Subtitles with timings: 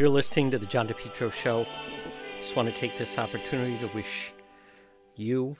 [0.00, 1.66] You're listening to the John DePetro Show.
[2.40, 4.32] Just want to take this opportunity to wish
[5.14, 5.58] you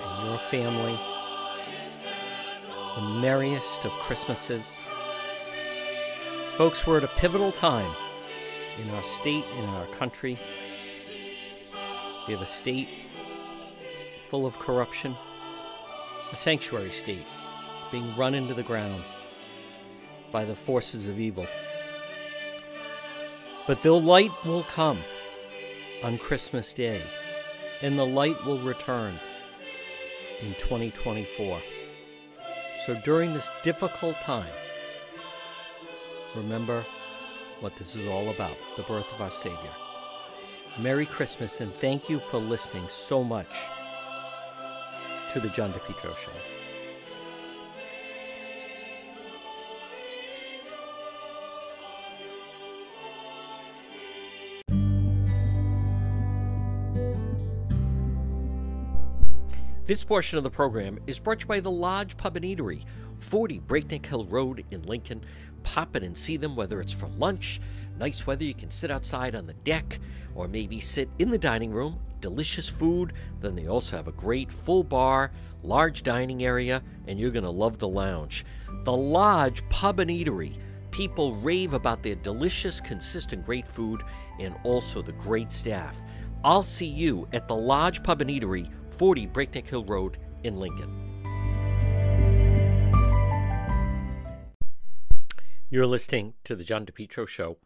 [0.00, 0.96] and your family
[2.94, 4.80] the merriest of Christmases.
[6.56, 7.92] Folks, we're at a pivotal time
[8.80, 10.38] in our state and in our country.
[12.28, 12.88] We have a state
[14.28, 15.16] full of corruption,
[16.30, 17.26] a sanctuary state
[17.90, 19.02] being run into the ground
[20.30, 21.48] by the forces of evil.
[23.68, 24.98] But the light will come
[26.02, 27.02] on Christmas Day,
[27.82, 29.20] and the light will return
[30.40, 31.60] in 2024.
[32.86, 34.48] So during this difficult time,
[36.34, 36.86] remember
[37.60, 39.58] what this is all about the birth of our Savior.
[40.78, 43.66] Merry Christmas, and thank you for listening so much
[45.34, 46.57] to the John DePetro Show.
[59.88, 62.84] This portion of the program is brought to you by the Lodge Pub and Eatery,
[63.20, 65.24] 40 Breakneck Hill Road in Lincoln.
[65.62, 67.58] Pop in and see them whether it's for lunch,
[67.98, 69.98] nice weather, you can sit outside on the deck,
[70.34, 71.98] or maybe sit in the dining room.
[72.20, 73.14] Delicious food.
[73.40, 77.50] Then they also have a great full bar, large dining area, and you're going to
[77.50, 78.44] love the lounge.
[78.84, 80.58] The Lodge Pub and Eatery.
[80.90, 84.02] People rave about their delicious, consistent, great food
[84.38, 86.02] and also the great staff.
[86.44, 90.92] I'll see you at the Lodge Pub and Eatery 40 Breakneck Hill Road in Lincoln.
[95.70, 97.58] You're listening to the John DePetro Show.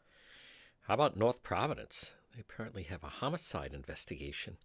[0.83, 2.13] How about North Providence?
[2.35, 4.59] They apparently have a homicide investigation.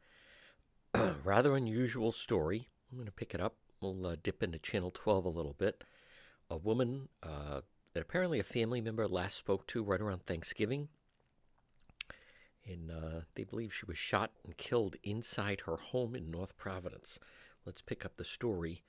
[1.24, 2.68] Rather unusual story.
[2.92, 3.56] I'm going to pick it up.
[3.80, 5.86] We'll uh, dip into Channel 12 a little bit.
[6.50, 7.62] A woman uh,
[7.94, 10.90] that apparently a family member last spoke to right around Thanksgiving
[12.68, 17.20] and uh, they believe she was shot and killed inside her home in North Providence.
[17.66, 18.84] Let's pick up the story.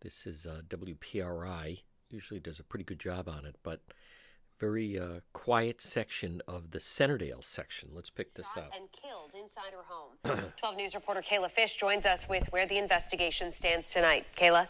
[0.00, 1.82] This is uh, WPRI.
[2.08, 3.80] Usually does a pretty good job on it, but
[4.58, 7.90] very uh, quiet section of the Centerdale section.
[7.92, 8.72] Let's pick this Shot up.
[8.76, 10.50] And killed inside her home.
[10.56, 14.26] 12 News reporter Kayla Fish joins us with where the investigation stands tonight.
[14.36, 14.68] Kayla?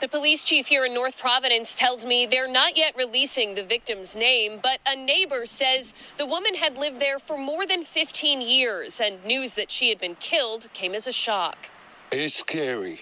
[0.00, 4.14] The police chief here in North Providence tells me they're not yet releasing the victim's
[4.14, 9.00] name, but a neighbor says the woman had lived there for more than 15 years,
[9.00, 11.70] and news that she had been killed came as a shock.
[12.12, 13.00] It's scary.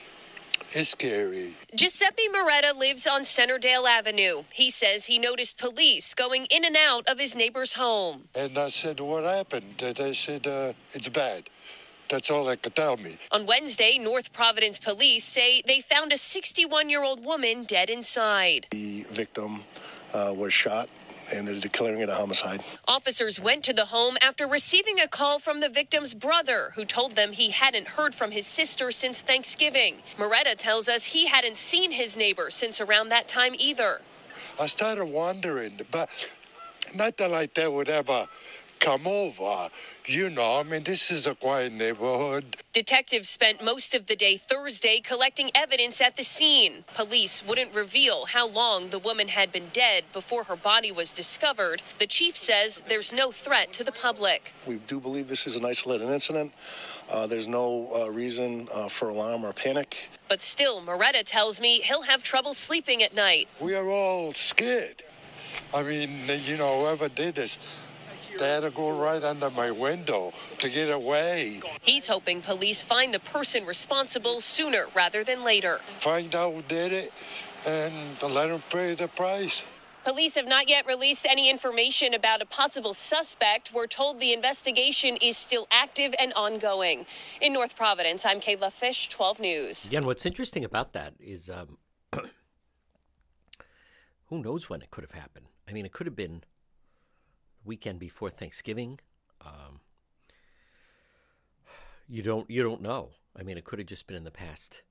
[0.73, 1.55] It's scary.
[1.75, 4.45] Giuseppe Moretta lives on Centerdale Avenue.
[4.51, 8.25] He says he noticed police going in and out of his neighbor's home.
[8.35, 9.83] And I said, What happened?
[9.83, 11.51] And They said, uh, It's bad.
[12.09, 13.19] That's all they could tell me.
[13.33, 18.67] On Wednesday, North Providence police say they found a 61 year old woman dead inside.
[18.71, 19.65] The victim
[20.15, 20.89] uh, was shot,
[21.35, 22.63] and they're declaring it a homicide.
[22.87, 27.17] Officers went to the home after receiving a call from the victim's brother, who told
[27.17, 29.97] them he hadn't heard from his sister since Thanksgiving.
[30.17, 34.01] Moretta tells us he hadn't seen his neighbor since around that time either.
[34.59, 36.09] I started wondering, but
[36.95, 38.27] nothing like that would ever
[38.79, 39.69] come over.
[40.09, 42.59] You know, I mean, this is a quiet neighborhood.
[42.73, 46.85] Detectives spent most of the day Thursday collecting evidence at the scene.
[46.95, 51.83] Police wouldn't reveal how long the woman had been dead before her body was discovered.
[51.99, 54.53] The chief says there's no threat to the public.
[54.65, 56.53] We do believe this is an isolated incident.
[57.11, 60.09] Uh, there's no uh, reason uh, for alarm or panic.
[60.29, 63.49] But still, Moretta tells me he'll have trouble sleeping at night.
[63.59, 65.03] We are all scared.
[65.75, 66.11] I mean,
[66.45, 67.59] you know, whoever did this,
[68.39, 71.61] they had to go right under my window to get away.
[71.83, 75.79] He's hoping police find the person responsible sooner rather than later.
[75.79, 77.13] Find out who did it
[77.67, 79.65] and let them pay the price.
[80.05, 83.73] Police have not yet released any information about a possible suspect.
[83.75, 87.07] We're told the investigation is still active and ongoing.
[87.41, 89.87] In North Providence, I'm Kayla Fish, 12 News.
[89.87, 91.77] Again, what's interesting about that is um,
[94.27, 95.47] who knows when it could have happened.
[95.69, 96.56] I mean, it could have been the
[97.67, 99.01] weekend before Thanksgiving.
[99.41, 99.81] Um,
[102.09, 103.11] you don't you don't know.
[103.39, 104.83] I mean, it could have just been in the past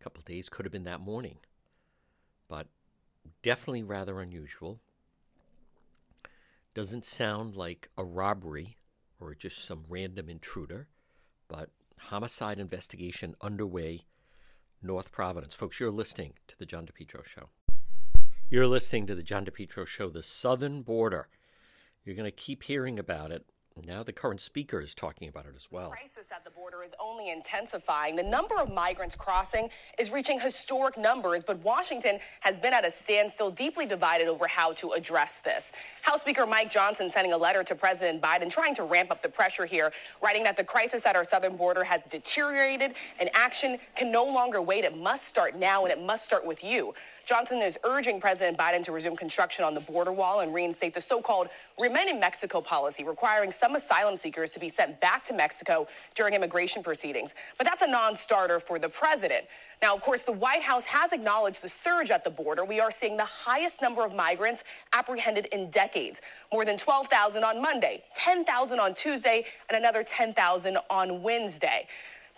[0.00, 0.48] couple days.
[0.48, 1.38] Could have been that morning,
[2.48, 2.68] but
[3.42, 4.80] definitely rather unusual.
[6.72, 8.76] Doesn't sound like a robbery
[9.20, 10.86] or just some random intruder,
[11.48, 14.06] but homicide investigation underway,
[14.82, 15.52] North Providence.
[15.52, 17.50] Folks, you're listening to the John DePetro Show.
[18.48, 21.28] You're listening to the John DePetro Show, the southern border.
[22.04, 23.44] You're going to keep hearing about it
[23.86, 25.90] now the current speaker is talking about it as well.
[25.90, 28.16] The crisis at the border is only intensifying.
[28.16, 29.68] The number of migrants crossing
[29.98, 34.72] is reaching historic numbers, but Washington has been at a standstill, deeply divided over how
[34.74, 35.72] to address this.
[36.02, 39.28] House Speaker Mike Johnson sending a letter to President Biden trying to ramp up the
[39.28, 39.92] pressure here,
[40.22, 44.60] writing that the crisis at our southern border has deteriorated and action can no longer
[44.60, 44.84] wait.
[44.84, 46.92] It must start now and it must start with you.
[47.30, 51.00] Johnson is urging President Biden to resume construction on the border wall and reinstate the
[51.00, 51.46] so called
[51.78, 55.86] Remain in Mexico policy, requiring some asylum seekers to be sent back to Mexico
[56.16, 57.36] during immigration proceedings.
[57.56, 59.44] But that's a non starter for the president.
[59.80, 62.64] Now, of course, the White House has acknowledged the surge at the border.
[62.64, 66.22] We are seeing the highest number of migrants apprehended in decades
[66.52, 71.86] more than 12,000 on Monday, 10,000 on Tuesday, and another 10,000 on Wednesday.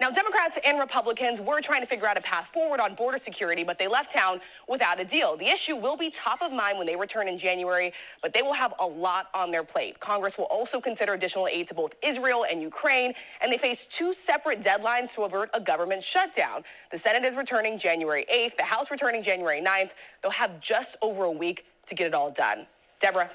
[0.00, 3.62] Now, Democrats and Republicans were trying to figure out a path forward on border security,
[3.62, 5.36] but they left town without a deal.
[5.36, 8.54] The issue will be top of mind when they return in January, but they will
[8.54, 10.00] have a lot on their plate.
[10.00, 14.12] Congress will also consider additional aid to both Israel and Ukraine, and they face two
[14.12, 16.64] separate deadlines to avert a government shutdown.
[16.90, 19.90] The Senate is returning January 8th, the House returning January 9th.
[20.22, 22.66] They'll have just over a week to get it all done.
[22.98, 23.30] Deborah.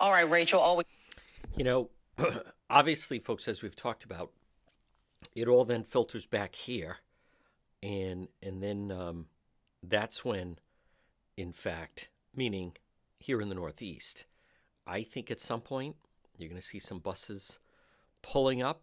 [0.00, 0.86] All right, Rachel, always.
[1.56, 1.90] You know,
[2.70, 4.30] obviously, folks, as we've talked about,
[5.34, 6.98] it all then filters back here,
[7.82, 9.26] and and then um,
[9.82, 10.58] that's when,
[11.36, 12.76] in fact, meaning
[13.18, 14.26] here in the Northeast,
[14.86, 15.96] I think at some point
[16.38, 17.58] you're going to see some buses
[18.22, 18.82] pulling up,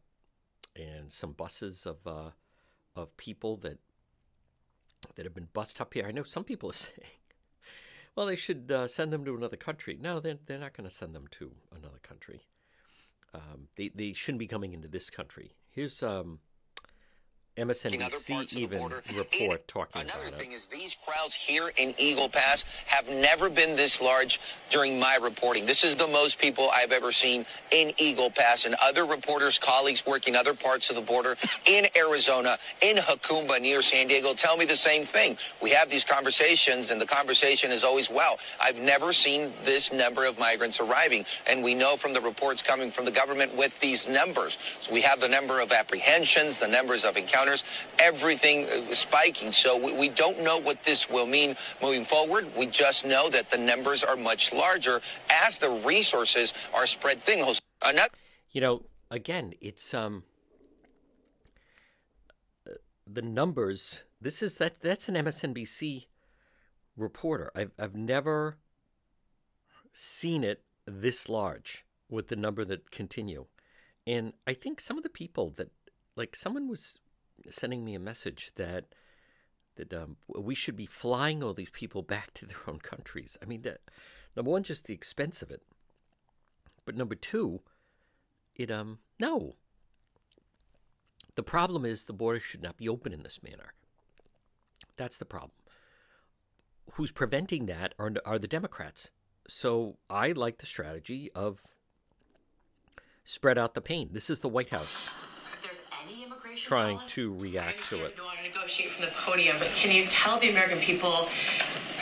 [0.76, 2.32] and some buses of uh,
[2.96, 3.80] of people that
[5.16, 6.06] that have been bussed up here.
[6.08, 7.10] I know some people are saying,
[8.16, 9.98] well, they should uh, send them to another country.
[10.00, 12.46] No, they're, they're not going to send them to another country.
[13.34, 15.56] Um, they, they shouldn't be coming into this country.
[15.74, 16.40] Here's um,
[17.58, 18.82] MSNBC even
[19.16, 20.28] report talking Another about it.
[20.28, 24.40] Another thing is these crowds here in Eagle Pass have never been this large
[24.72, 25.68] during my reporting.
[25.68, 30.04] This is the most people I've ever seen in Eagle Pass and other reporters, colleagues
[30.04, 34.66] working other parts of the border in Arizona, in Jacumba near San Diego tell me
[34.66, 35.38] the same thing.
[35.62, 40.26] We have these conversations and the conversation is always, wow, I've never seen this number
[40.26, 41.24] of migrants arriving.
[41.46, 44.58] And we know from the reports coming from the government with these numbers.
[44.80, 47.43] So we have the number of apprehensions, the numbers of encounters,
[48.00, 49.52] everything uh, spiking.
[49.52, 52.48] So we, we don't know what this will mean moving forward.
[52.58, 57.44] We just know that the numbers are much larger as the resources are spread thin.
[58.52, 60.24] You know, again, it's um
[62.68, 62.74] uh,
[63.06, 64.04] the numbers.
[64.22, 66.08] This is that that's an MSNBC
[66.96, 67.52] reporter.
[67.56, 68.58] I've I've never
[69.92, 73.46] seen it this large with the number that continue.
[74.06, 75.72] And I think some of the people that
[76.16, 77.00] like someone was
[77.50, 78.86] sending me a message that
[79.76, 83.38] that um, we should be flying all these people back to their own countries.
[83.42, 83.82] I mean, that,
[84.36, 85.64] number one, just the expense of it,
[86.86, 87.62] but number two,
[88.56, 89.56] it um no.
[91.36, 93.74] The problem is the border should not be open in this manner.
[94.98, 95.52] That's the problem.
[96.94, 99.12] Who's preventing that are are the Democrats.
[99.48, 101.64] So I like the strategy of
[103.26, 104.10] spread out the pain.
[104.12, 105.10] This is the White House
[105.54, 108.18] If there's any immigration trying policy- to react to I it.
[108.18, 111.30] don't want to negotiate from the podium, but can you tell the American people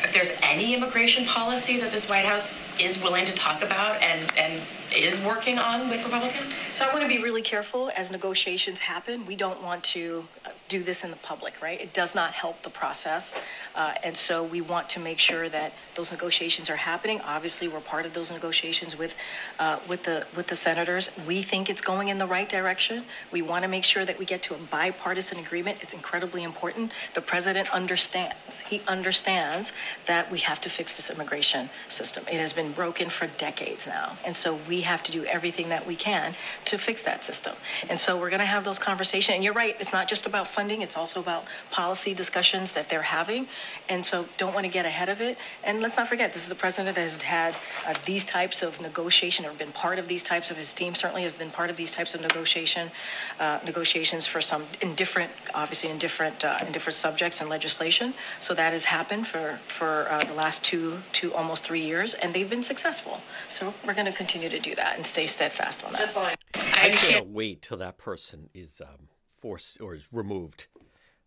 [0.04, 4.32] if there's any immigration policy that this White House is willing to talk about and,
[4.38, 4.62] and
[4.96, 6.54] is working on with Republicans?
[6.72, 9.26] So I want to be really careful as negotiations happen.
[9.28, 11.80] We don't want to uh, do this in the public, right?
[11.82, 13.38] It does not help the process.
[13.76, 17.20] Uh, and so we want to make sure that those negotiations are happening.
[17.22, 19.14] Obviously, we're part of those negotiations with,
[19.60, 21.10] uh, with, the, with the senators.
[21.28, 23.04] We think it's going in the right direction.
[23.32, 25.80] We want to make sure that we get to a bipartisan agreement.
[25.82, 26.94] It's incredibly important.
[27.16, 28.60] The president understands.
[28.70, 29.74] He understands
[30.06, 32.24] that we have to fix this immigration system.
[32.32, 34.18] It has been broken for decades now.
[34.24, 36.34] And so we have to do everything that we can
[36.66, 37.56] to fix that system.
[37.90, 39.36] And so we're going to have those conversations.
[39.36, 43.02] And you're right, it's not just about funding, it's also about policy discussions that they're
[43.02, 43.48] having.
[43.90, 45.38] And so don't want to get ahead of it.
[45.64, 47.56] And let's not forget, this is a president that has had
[47.88, 51.24] uh, these types of negotiation or been part of these types of his team certainly
[51.24, 52.92] has been part of these types of negotiation
[53.40, 58.14] uh, negotiations for some in different obviously in different uh, in different subjects and legislation
[58.40, 62.34] so that has happened for for uh, the last two two almost three years and
[62.34, 65.92] they've been successful so we're going to continue to do that and stay steadfast on
[65.94, 66.36] that Just following.
[66.56, 67.14] I I understand.
[67.14, 69.08] can't wait till that person is um,
[69.42, 70.68] forced or is removed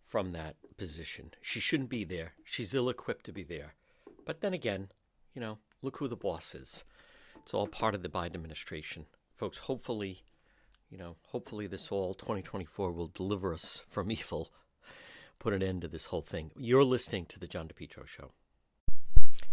[0.07, 1.33] from that position.
[1.43, 2.35] She shouldn't be there.
[2.45, 3.75] She's ill equipped to be there.
[4.25, 4.89] But then again,
[5.35, 6.85] you know, look who the boss is.
[7.37, 9.07] It's all part of the Biden administration.
[9.37, 10.23] Folks, hopefully,
[10.89, 14.51] you know, hopefully this all 2024 will deliver us from evil,
[15.39, 16.53] put an end to this whole thing.
[16.57, 18.31] You're listening to the John DePetro Show.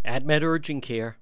[0.05, 1.17] At Med Urgent Care,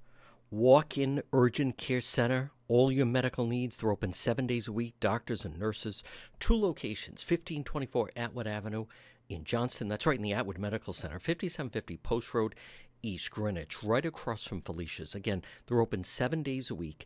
[0.52, 3.76] walk in urgent care center all your medical needs.
[3.76, 6.02] They're open seven days a week, doctors and nurses.
[6.40, 8.86] Two locations 1524 Atwood Avenue
[9.28, 9.90] in Johnston.
[9.90, 12.56] That's right in the Atwood Medical Center, 5750 Post Road,
[13.02, 15.16] East Greenwich, right across from Felicia's.
[15.16, 17.06] Again, they're open seven days a week.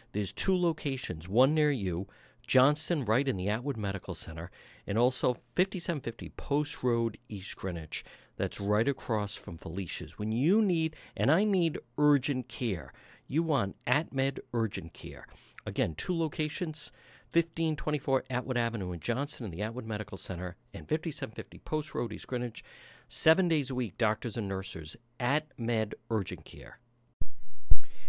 [0.11, 2.07] There's two locations, one near you,
[2.45, 4.51] Johnston, right in the Atwood Medical Center,
[4.85, 8.03] and also 5750 Post Road, East Greenwich.
[8.35, 10.17] That's right across from Felicia's.
[10.17, 12.91] When you need, and I need urgent care,
[13.27, 15.25] you want AtMed Urgent Care.
[15.65, 16.91] Again, two locations
[17.33, 22.27] 1524 Atwood Avenue in Johnston in the Atwood Medical Center, and 5750 Post Road, East
[22.27, 22.61] Greenwich.
[23.07, 26.80] Seven days a week, doctors and nurses at Med Urgent Care.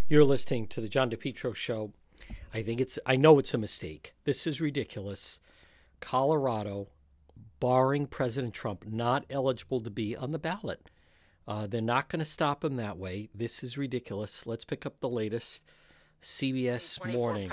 [0.08, 1.92] You're listening to the John DePetro show.
[2.52, 4.14] I think it's I know it's a mistake.
[4.24, 5.40] This is ridiculous.
[6.00, 6.88] Colorado
[7.60, 10.90] barring President Trump not eligible to be on the ballot.
[11.46, 13.28] Uh, they're not going to stop him that way.
[13.34, 14.46] This is ridiculous.
[14.46, 15.62] Let's pick up the latest.
[16.22, 17.50] CBS Morning.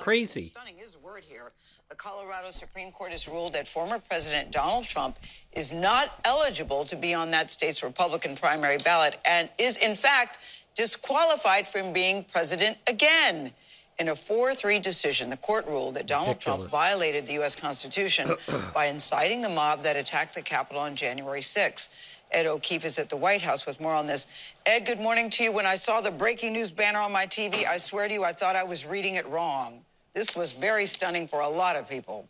[0.00, 0.42] Crazy.
[0.42, 1.52] Stunning is word here.
[1.88, 5.18] The Colorado Supreme Court has ruled that former President Donald Trump
[5.52, 10.36] is not eligible to be on that state's Republican primary ballot and is, in fact,
[10.74, 13.52] disqualified from being president again.
[13.98, 16.58] In a 4 3 decision, the court ruled that Donald Ridiculous.
[16.58, 17.54] Trump violated the U.S.
[17.54, 18.32] Constitution
[18.74, 21.90] by inciting the mob that attacked the Capitol on January 6.
[22.32, 24.26] Ed O'Keefe is at the White House with more on this.
[24.66, 25.52] Ed, good morning to you.
[25.52, 28.32] When I saw the breaking news banner on my TV, I swear to you, I
[28.32, 29.84] thought I was reading it wrong.
[30.14, 32.28] This was very stunning for a lot of people.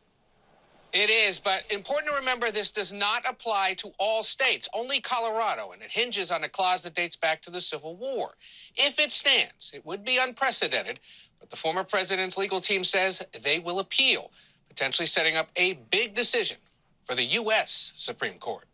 [0.94, 5.72] It is, but important to remember this does not apply to all states, only Colorado,
[5.72, 8.30] and it hinges on a clause that dates back to the Civil War.
[8.76, 11.00] If it stands, it would be unprecedented,
[11.40, 14.30] but the former president's legal team says they will appeal,
[14.68, 16.58] potentially setting up a big decision
[17.02, 17.92] for the U.S.
[17.96, 18.68] Supreme Court.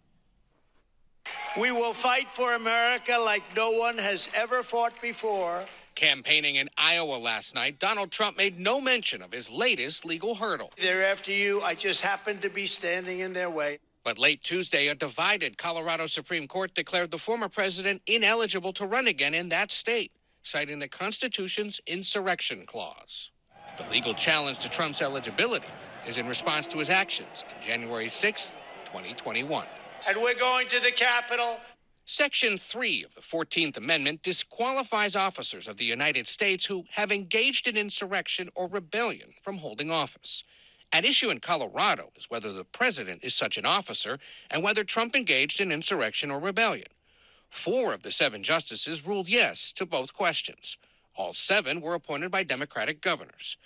[1.59, 5.65] We will fight for America like no one has ever fought before.
[5.95, 10.73] Campaigning in Iowa last night, Donald Trump made no mention of his latest legal hurdle.
[10.81, 11.61] They're after you.
[11.63, 13.79] I just happened to be standing in their way.
[14.03, 19.07] But late Tuesday, a divided Colorado Supreme Court declared the former president ineligible to run
[19.09, 23.31] again in that state, citing the Constitution's insurrection clause.
[23.77, 25.69] The legal challenge to Trump's eligibility
[26.07, 28.51] is in response to his actions on January 6,
[28.87, 29.67] 2021.
[30.09, 31.61] And we're going to the Capitol.
[32.13, 37.69] Section 3 of the 14th Amendment disqualifies officers of the United States who have engaged
[37.69, 40.43] in insurrection or rebellion from holding office.
[40.91, 44.19] At issue in Colorado is whether the president is such an officer
[44.51, 46.89] and whether Trump engaged in insurrection or rebellion.
[47.49, 50.79] Four of the seven justices ruled yes to both questions.
[51.15, 53.57] All seven were appointed by Democratic governors.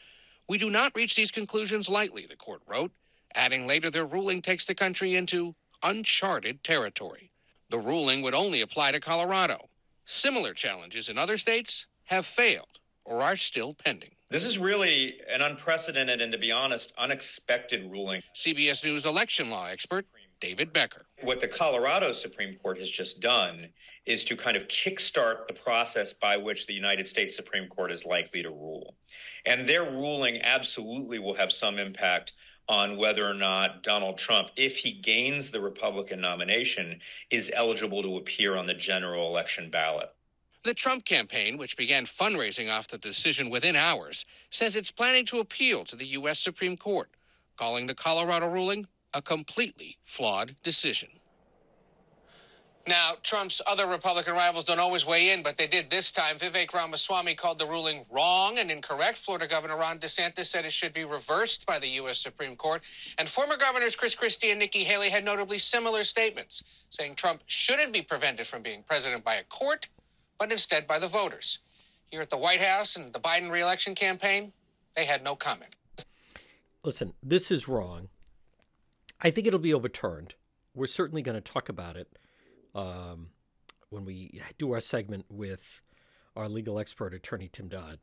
[0.51, 2.93] We do not reach these conclusions lightly, the court wrote,
[3.35, 7.31] adding later their ruling takes the country into uncharted territory.
[7.71, 9.69] The ruling would only apply to Colorado.
[10.05, 14.11] Similar challenges in other states have failed or are still pending.
[14.31, 18.23] This is really an unprecedented and, to be honest, unexpected ruling.
[18.35, 20.07] CBS News election law expert
[20.41, 21.07] David Becker.
[21.23, 23.69] What the Colorado Supreme Court has just done
[24.05, 28.05] is to kind of kickstart the process by which the United States Supreme Court is
[28.05, 28.95] likely to rule.
[29.47, 32.35] And their ruling absolutely will have some impact
[32.69, 38.17] on whether or not Donald Trump, if he gains the Republican nomination, is eligible to
[38.17, 40.11] appear on the general election ballot.
[40.63, 45.41] The Trump campaign, which began fundraising off the decision within hours, says it's planning to
[45.41, 46.39] appeal to the U.S.
[46.39, 47.11] Supreme Court,
[47.57, 51.11] calling the Colorado ruling a completely flawed decision.
[52.87, 56.37] Now, Trump's other Republican rivals don't always weigh in, but they did this time.
[56.37, 59.17] Vivek Ramaswamy called the ruling wrong and incorrect.
[59.17, 62.19] Florida Governor Ron DeSantis said it should be reversed by the U.S.
[62.19, 62.83] Supreme Court.
[63.17, 67.93] And former governors Chris Christie and Nikki Haley had notably similar statements, saying Trump shouldn't
[67.93, 69.89] be prevented from being president by a court,
[70.39, 71.61] but instead by the voters.
[72.11, 74.53] Here at the White House and the Biden reelection campaign,
[74.95, 75.75] they had no comment.
[76.83, 78.09] Listen, this is wrong.
[79.23, 80.35] I think it'll be overturned.
[80.75, 82.09] We're certainly going to talk about it
[82.75, 83.29] um,
[83.91, 85.83] when we do our segment with
[86.37, 87.99] our legal expert, attorney Tim Dodd.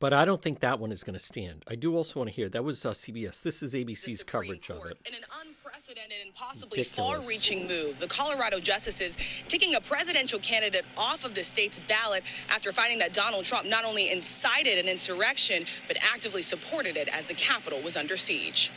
[0.00, 1.64] But I don't think that one is going to stand.
[1.66, 3.42] I do also want to hear that was uh, CBS.
[3.42, 4.98] This is ABC's coverage of it.
[5.06, 7.98] In an unprecedented and possibly far reaching move.
[7.98, 9.16] The Colorado justices
[9.48, 13.84] taking a presidential candidate off of the state's ballot after finding that Donald Trump not
[13.84, 18.70] only incited an insurrection, but actively supported it as the Capitol was under siege.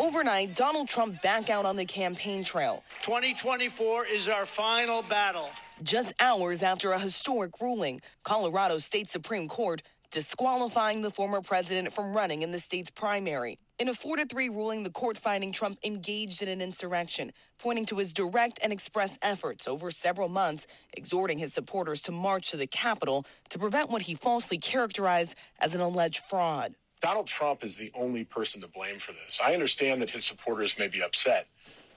[0.00, 2.82] Overnight, Donald Trump back out on the campaign trail.
[3.02, 5.50] 2024 is our final battle.
[5.82, 12.14] Just hours after a historic ruling, Colorado State Supreme Court disqualifying the former president from
[12.14, 13.58] running in the state's primary.
[13.78, 17.84] In a 4 to 3 ruling, the court finding Trump engaged in an insurrection, pointing
[17.86, 22.56] to his direct and express efforts over several months, exhorting his supporters to march to
[22.56, 26.74] the Capitol to prevent what he falsely characterized as an alleged fraud.
[27.00, 29.40] Donald Trump is the only person to blame for this.
[29.42, 31.46] I understand that his supporters may be upset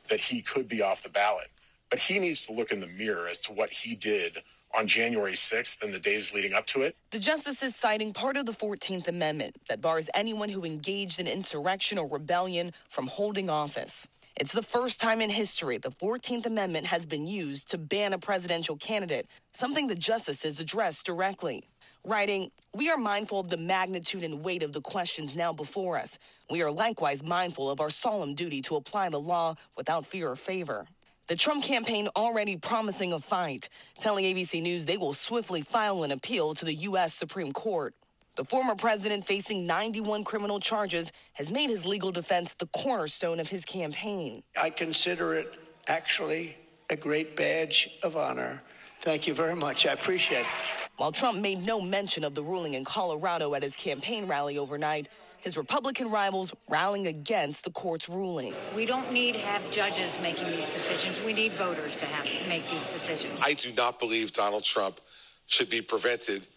[0.09, 1.47] that he could be off the ballot,
[1.89, 4.43] but he needs to look in the mirror as to what he did
[4.77, 6.95] on January 6th and the days leading up to it.
[7.11, 11.97] The justices citing part of the 14th Amendment that bars anyone who engaged in insurrection
[11.97, 14.07] or rebellion from holding office.
[14.35, 18.17] It's the first time in history the 14th Amendment has been used to ban a
[18.17, 21.63] presidential candidate, something the justices addressed directly.
[22.05, 26.19] Writing, We are mindful of the magnitude and weight of the questions now before us.
[26.49, 30.35] We are likewise mindful of our solemn duty to apply the law without fear or
[30.35, 30.85] favor.
[31.27, 33.69] The Trump campaign already promising a fight,
[33.99, 37.13] telling ABC News they will swiftly file an appeal to the U.S.
[37.13, 37.95] Supreme Court.
[38.35, 43.47] The former president, facing 91 criminal charges, has made his legal defense the cornerstone of
[43.47, 44.43] his campaign.
[44.61, 45.57] I consider it
[45.87, 46.57] actually
[46.89, 48.61] a great badge of honor.
[49.03, 49.85] Thank you very much.
[49.85, 50.47] I appreciate it.
[50.95, 55.09] While Trump made no mention of the ruling in Colorado at his campaign rally overnight,
[55.41, 58.53] his Republican rivals rallying against the court's ruling.
[58.73, 61.21] We don't need to have judges making these decisions.
[61.21, 63.41] We need voters to have make these decisions.
[63.43, 65.01] I do not believe Donald Trump
[65.47, 66.47] should be prevented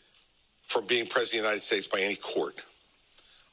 [0.63, 2.63] from being president of the United States by any court.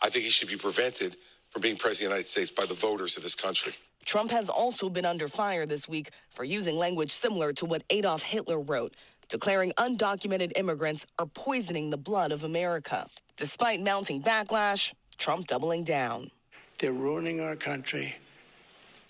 [0.03, 1.15] I think he should be prevented
[1.49, 3.73] from being president of the United States by the voters of this country.
[4.05, 8.21] Trump has also been under fire this week for using language similar to what Adolf
[8.21, 8.95] Hitler wrote,
[9.29, 13.05] declaring undocumented immigrants are poisoning the blood of America.
[13.37, 16.31] Despite mounting backlash, Trump doubling down.
[16.79, 18.15] They're ruining our country.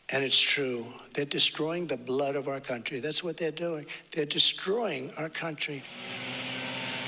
[0.09, 0.85] And it's true.
[1.13, 2.99] They're destroying the blood of our country.
[2.99, 3.85] That's what they're doing.
[4.11, 5.81] They're destroying our country.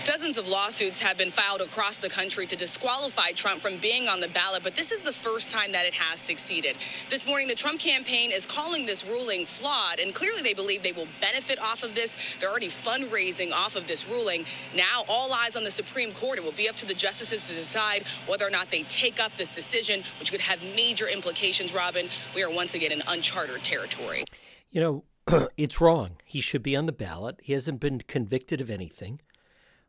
[0.05, 4.19] Dozens of lawsuits have been filed across the country to disqualify Trump from being on
[4.19, 6.75] the ballot, but this is the first time that it has succeeded.
[7.09, 10.91] This morning, the Trump campaign is calling this ruling flawed, and clearly they believe they
[10.91, 12.17] will benefit off of this.
[12.39, 14.45] They're already fundraising off of this ruling.
[14.75, 16.37] Now, all eyes on the Supreme Court.
[16.37, 19.35] It will be up to the justices to decide whether or not they take up
[19.37, 22.09] this decision, which could have major implications, Robin.
[22.35, 24.25] We are once again in uncharted territory.
[24.69, 26.17] You know, it's wrong.
[26.25, 27.39] He should be on the ballot.
[27.41, 29.19] He hasn't been convicted of anything.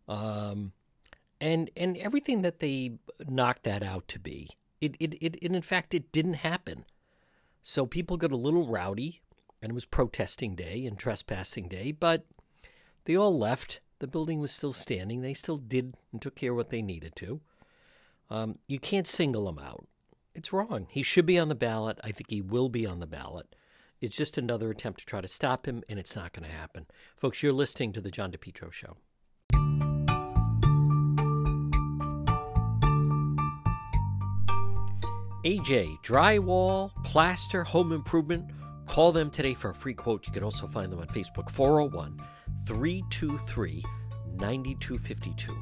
[0.09, 0.73] Um,
[1.41, 2.93] and and everything that they
[3.27, 6.85] knocked that out to be, it, it, it, in fact it didn't happen.
[7.63, 9.21] So people got a little rowdy,
[9.61, 12.25] and it was protesting day and trespassing day, but
[13.05, 13.81] they all left.
[13.99, 15.23] The building was still standing.
[15.23, 17.41] They still did and took care of what they needed to.
[18.29, 19.87] Um, you can't single him out.
[20.35, 20.87] It's wrong.
[20.91, 21.99] He should be on the ballot.
[22.05, 23.57] I think he will be on the ballot.
[24.01, 26.87] It's just another attempt to try to stop him, and it's not going to happen.
[27.17, 28.97] Folks, you're listening to The John DePetro Show.
[35.47, 38.51] AJ Drywall, Plaster, Home Improvement.
[38.89, 40.27] Call them today for a free quote.
[40.27, 42.21] You can also find them on Facebook 401
[42.67, 43.85] 323
[44.41, 45.53] 9252.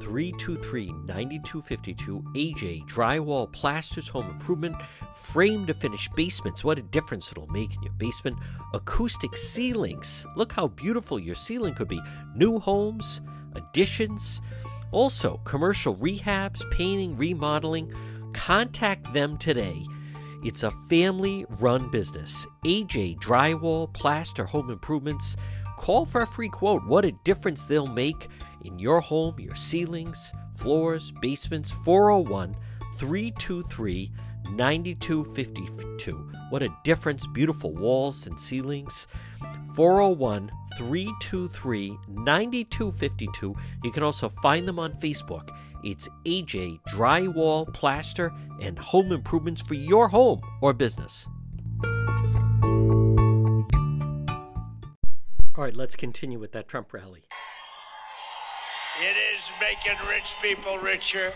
[0.00, 2.24] 323 9252.
[2.34, 4.74] AJ Drywall, Plasters, Home Improvement,
[5.14, 6.64] frame to finish basements.
[6.64, 8.38] What a difference it'll make in your basement.
[8.72, 10.24] Acoustic ceilings.
[10.34, 12.00] Look how beautiful your ceiling could be.
[12.34, 13.20] New homes,
[13.54, 14.40] additions.
[14.92, 17.92] Also, commercial rehabs, painting, remodeling.
[18.32, 19.84] Contact them today.
[20.42, 22.46] It's a family run business.
[22.64, 25.36] AJ Drywall, Plaster, Home Improvements.
[25.76, 26.84] Call for a free quote.
[26.86, 28.28] What a difference they'll make
[28.64, 31.70] in your home, your ceilings, floors, basements.
[31.70, 32.56] 401
[32.98, 34.12] 323
[34.50, 36.30] 9252.
[36.50, 37.26] What a difference.
[37.26, 39.06] Beautiful walls and ceilings.
[39.74, 43.54] 401 323 9252.
[43.84, 45.50] You can also find them on Facebook.
[45.82, 51.26] It's AJ Drywall, Plaster, and Home Improvements for your home or business.
[55.56, 57.24] All right, let's continue with that Trump rally.
[59.02, 61.32] It is making rich people richer.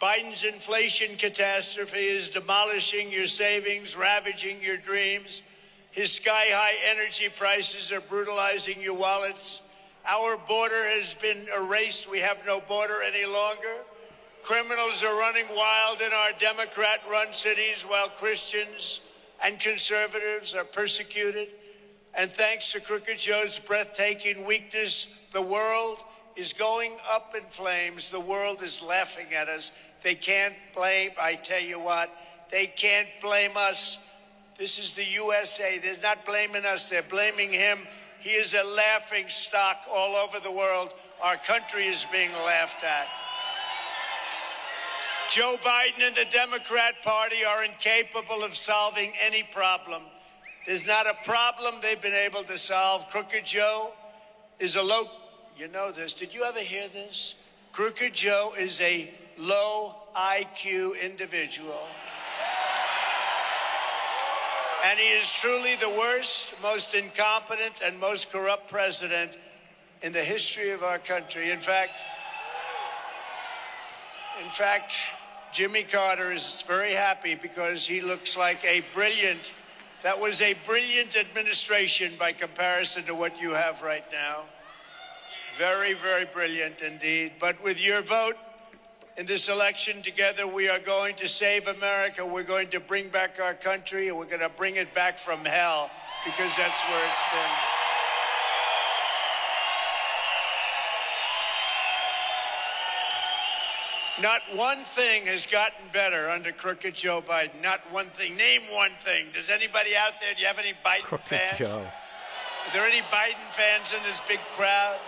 [0.00, 5.42] Biden's inflation catastrophe is demolishing your savings, ravaging your dreams.
[5.90, 9.62] His sky high energy prices are brutalizing your wallets.
[10.06, 12.10] Our border has been erased.
[12.10, 13.84] We have no border any longer.
[14.42, 19.00] Criminals are running wild in our Democrat run cities while Christians
[19.42, 21.48] and conservatives are persecuted.
[22.16, 25.98] And thanks to Crooked Joe's breathtaking weakness, the world
[26.36, 28.10] is going up in flames.
[28.10, 29.72] The world is laughing at us.
[30.02, 32.14] They can't blame, I tell you what,
[32.50, 33.98] they can't blame us.
[34.58, 35.78] This is the USA.
[35.78, 37.78] They're not blaming us, they're blaming him.
[38.24, 40.94] He is a laughing stock all over the world.
[41.22, 43.06] Our country is being laughed at.
[45.28, 50.00] Joe Biden and the Democrat Party are incapable of solving any problem.
[50.66, 53.10] There's not a problem they've been able to solve.
[53.10, 53.92] Crooked Joe
[54.58, 55.04] is a low,
[55.58, 56.14] you know this.
[56.14, 57.34] Did you ever hear this?
[57.72, 61.82] Crooked Joe is a low IQ individual.
[64.84, 69.38] And he is truly the worst, most incompetent, and most corrupt president
[70.02, 71.50] in the history of our country.
[71.50, 72.02] In fact,
[74.44, 74.92] in fact,
[75.54, 79.54] Jimmy Carter is very happy because he looks like a brilliant,
[80.02, 84.42] that was a brilliant administration by comparison to what you have right now.
[85.56, 87.32] Very, very brilliant indeed.
[87.40, 88.36] But with your vote,
[89.16, 92.26] in this election together, we are going to save America.
[92.26, 95.44] We're going to bring back our country, and we're going to bring it back from
[95.44, 95.90] hell
[96.24, 97.82] because that's where it's been.
[104.22, 107.60] Not one thing has gotten better under crooked Joe Biden.
[107.62, 108.36] Not one thing.
[108.36, 109.26] Name one thing.
[109.32, 111.58] Does anybody out there, do you have any Biden Crooked fans?
[111.58, 111.84] Joe.
[112.66, 114.98] Are there any Biden fans in this big crowd?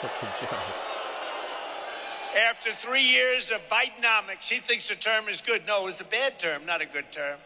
[0.00, 0.56] Crooked Joe.
[2.38, 5.66] After three years of Bidenomics, he thinks the term is good.
[5.66, 7.40] No, it's a bad term, not a good term.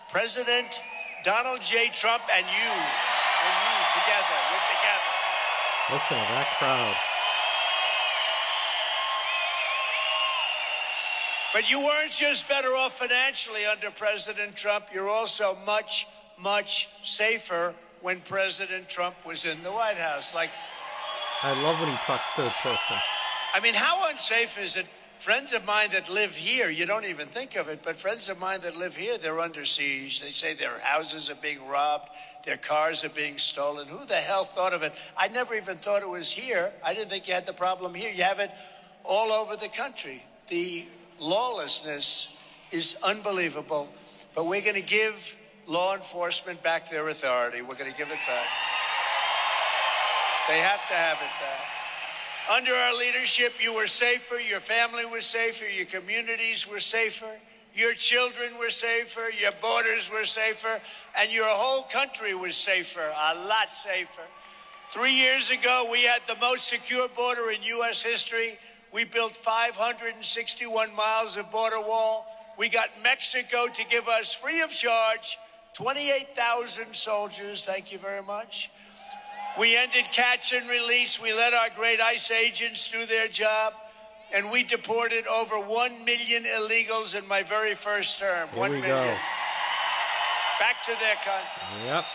[0.09, 0.81] President
[1.23, 1.89] Donald J.
[1.91, 4.37] Trump and you, and you together.
[4.51, 5.13] We're together.
[5.91, 6.95] Listen to that crowd.
[11.51, 14.85] But you weren't just better off financially under President Trump.
[14.93, 16.07] You're also much,
[16.37, 20.35] much safer when President Trump was in the White House.
[20.35, 20.51] Like,
[21.41, 22.97] I love when he talks third person.
[23.53, 24.85] I mean, how unsafe is it?
[25.19, 28.39] Friends of mine that live here, you don't even think of it, but friends of
[28.39, 30.21] mine that live here, they're under siege.
[30.21, 32.07] They say their houses are being robbed,
[32.45, 33.89] their cars are being stolen.
[33.89, 34.93] Who the hell thought of it?
[35.17, 36.71] I never even thought it was here.
[36.85, 38.09] I didn't think you had the problem here.
[38.13, 38.49] You have it
[39.03, 40.23] all over the country.
[40.47, 40.85] The
[41.19, 42.37] lawlessness
[42.71, 43.91] is unbelievable,
[44.35, 45.35] but we're going to give
[45.67, 47.61] law enforcement back their authority.
[47.61, 48.47] We're going to give it back.
[50.47, 51.78] They have to have it back.
[52.51, 57.31] Under our leadership, you were safer, your family was safer, your communities were safer,
[57.73, 60.81] your children were safer, your borders were safer,
[61.17, 64.23] and your whole country was safer, a lot safer.
[64.89, 68.01] Three years ago, we had the most secure border in U.S.
[68.01, 68.57] history.
[68.91, 72.25] We built 561 miles of border wall.
[72.57, 75.37] We got Mexico to give us free of charge
[75.75, 77.63] 28,000 soldiers.
[77.63, 78.71] Thank you very much.
[79.57, 81.21] We ended catch and release.
[81.21, 83.73] We let our great ICE agents do their job.
[84.33, 88.47] And we deported over 1 million illegals in my very first term.
[88.49, 89.15] Here One we million.
[89.15, 89.17] go.
[90.59, 91.85] Back to their country.
[91.85, 92.05] Yep.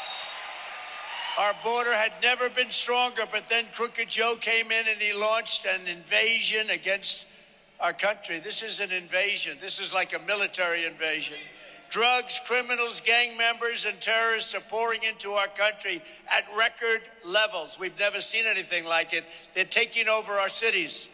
[1.37, 5.67] Our border had never been stronger, but then Crooked Joe came in and he launched
[5.67, 7.27] an invasion against
[7.81, 8.39] our country.
[8.39, 9.59] This is an invasion.
[9.61, 11.37] This is like a military invasion.
[11.95, 17.79] Drugs, criminals, gang members, and terrorists are pouring into our country at record levels.
[17.79, 19.23] We've never seen anything like it.
[19.55, 21.09] They're taking over our cities.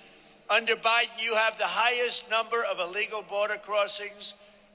[0.48, 4.32] Under Biden, you have the highest number of illegal border crossings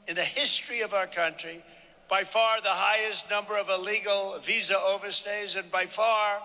[0.07, 1.63] in the history of our country,
[2.07, 6.39] by far the highest number of illegal visa overstays, and by far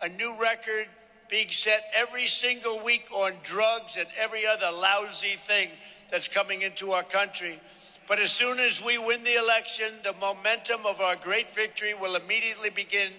[0.00, 0.86] a new record
[1.28, 5.68] being set every single week on drugs and every other lousy thing
[6.10, 7.60] that's coming into our country.
[8.08, 12.14] But as soon as we win the election, the momentum of our great victory will
[12.14, 13.10] immediately begin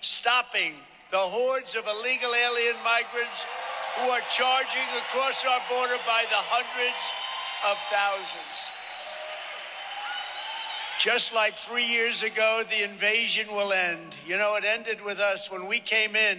[0.00, 0.74] stopping
[1.10, 3.46] the hordes of illegal alien migrants
[3.98, 7.12] who are charging across our border by the hundreds
[7.70, 8.70] of thousands.
[10.98, 14.16] Just like three years ago, the invasion will end.
[14.26, 16.38] You know, it ended with us when we came in.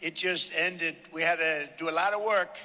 [0.00, 0.96] It just ended.
[1.12, 2.56] We had to do a lot of work,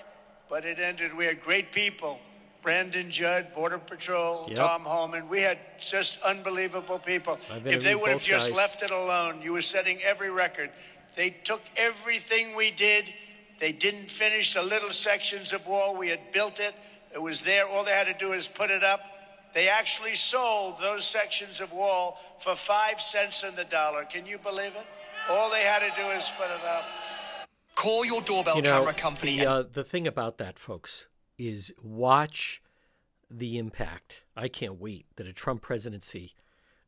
[0.49, 1.15] but it ended.
[1.15, 2.19] We had great people.
[2.61, 4.57] Brandon Judd, Border Patrol, Yep.
[4.57, 5.27] Tom Homan.
[5.29, 7.39] We had just unbelievable people.
[7.65, 8.57] If they would have just guys.
[8.57, 10.69] left it alone, you were setting every record.
[11.15, 13.05] They took everything we did.
[13.59, 15.97] They didn't finish the little sections of wall.
[15.97, 16.73] We had built it.
[17.13, 17.67] It was there.
[17.67, 19.01] All they had to do is put it up.
[19.53, 24.05] They actually sold those sections of wall for five cents in the dollar.
[24.05, 24.85] Can you believe it?
[25.29, 26.85] All they had to do is put it up.
[27.75, 29.39] Call your doorbell you know, camera company.
[29.39, 31.07] The, uh, the thing about that, folks,
[31.41, 32.61] is watch
[33.29, 34.23] the impact.
[34.37, 36.35] I can't wait that a Trump presidency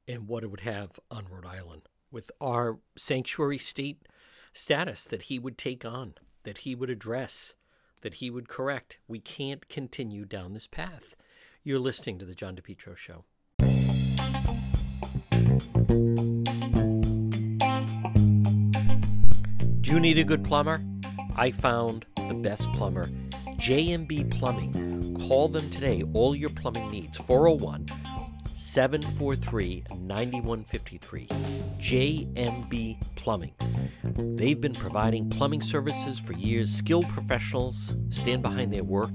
[0.07, 4.07] and what it would have on Rhode Island with our sanctuary state
[4.53, 6.13] status that he would take on,
[6.43, 7.55] that he would address,
[8.01, 8.99] that he would correct.
[9.07, 11.15] We can't continue down this path.
[11.63, 13.23] You're listening to the John DePetro Show.
[19.81, 20.83] Do you need a good plumber?
[21.35, 23.09] I found the best plumber,
[23.63, 25.15] JMB Plumbing.
[25.25, 26.03] Call them today.
[26.13, 27.17] All your plumbing needs.
[27.17, 27.87] 401
[28.57, 31.27] 743 9153.
[31.77, 33.53] JMB Plumbing.
[34.35, 36.69] They've been providing plumbing services for years.
[36.75, 39.13] Skilled professionals stand behind their work.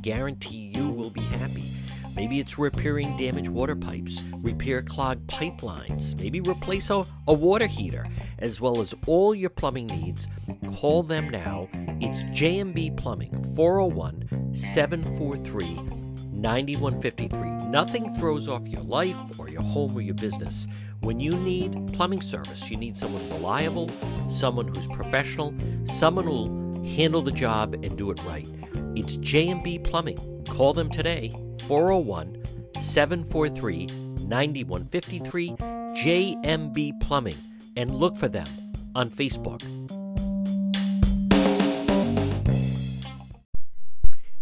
[0.00, 1.81] Guarantee you will be happy.
[2.14, 8.06] Maybe it's repairing damaged water pipes, repair clogged pipelines, maybe replace a, a water heater,
[8.38, 10.28] as well as all your plumbing needs.
[10.76, 11.68] Call them now.
[12.00, 17.68] It's JMB Plumbing, 401 743 9153.
[17.68, 20.66] Nothing throws off your life or your home or your business.
[21.00, 23.88] When you need plumbing service, you need someone reliable,
[24.28, 28.48] someone who's professional, someone who'll handle the job and do it right.
[28.94, 30.44] It's JMB Plumbing.
[30.50, 31.30] Call them today,
[31.66, 32.44] 401
[32.78, 37.38] 743 9153, JMB Plumbing,
[37.74, 38.46] and look for them
[38.94, 39.62] on Facebook.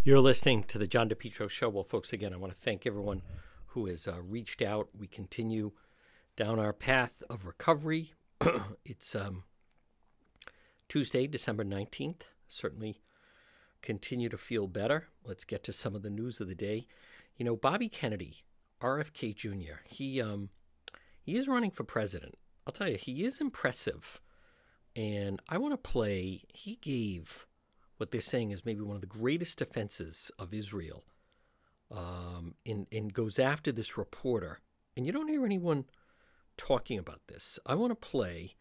[0.03, 1.69] You're listening to the John DePetro Show.
[1.69, 3.23] Well, folks, again, I want to thank everyone
[3.67, 4.89] who has uh, reached out.
[4.99, 5.71] We continue
[6.37, 8.15] down our path of recovery.
[8.85, 9.45] it's um,
[10.89, 12.23] Tuesday, December 19th.
[12.49, 13.01] Certainly
[13.83, 15.09] continue to feel better.
[15.25, 16.87] Let's get to some of the news of the day.
[17.37, 18.45] You know, Bobby Kennedy,
[18.81, 20.51] RFK Jr., he, um,
[21.23, 22.37] he is running for president.
[22.67, 24.21] I'll tell you, he is impressive.
[24.97, 27.47] And I want to play, he gave
[27.97, 31.05] what they're saying is maybe one of the greatest defenses of Israel
[31.91, 34.61] um, and, and goes after this reporter.
[34.97, 35.85] And you don't hear anyone
[36.57, 37.59] talking about this.
[37.67, 38.55] I want to play.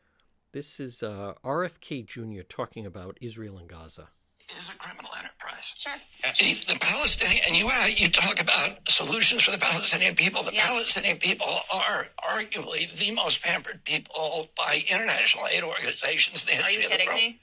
[0.51, 2.41] This is uh, RFK Jr.
[2.47, 4.09] talking about Israel and Gaza.
[4.57, 5.73] Is a criminal enterprise.
[5.77, 5.93] Sure.
[6.33, 10.43] See, the Palestinian, and you uh, you talk about solutions for the Palestinian people.
[10.43, 16.43] The Palestinian people are arguably the most pampered people by international aid organizations.
[16.43, 17.19] in The Are history you of the kidding world.
[17.21, 17.39] me?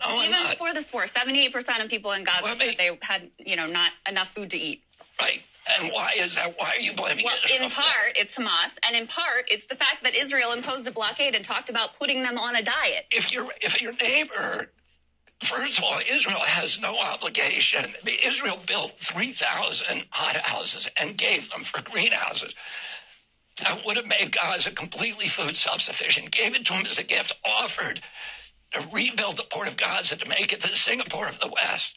[0.00, 0.50] No, I'm Even not.
[0.52, 4.28] before this war, 78% of people in Gaza said they had, you know, not enough
[4.34, 4.82] food to eat.
[5.20, 5.38] Right.
[5.78, 6.58] And why is that?
[6.58, 7.64] Why are you blaming Well, Israel?
[7.64, 11.34] in part, it's Hamas, and in part, it's the fact that Israel imposed a blockade
[11.34, 13.06] and talked about putting them on a diet.
[13.10, 14.70] if your if your neighbor
[15.42, 17.94] first of all israel has no obligation
[18.24, 22.54] israel built 3000 hot houses and gave them for greenhouses
[23.62, 27.34] that would have made gaza completely food self-sufficient gave it to them as a gift
[27.44, 28.00] offered
[28.72, 31.96] to rebuild the port of gaza to make it the singapore of the west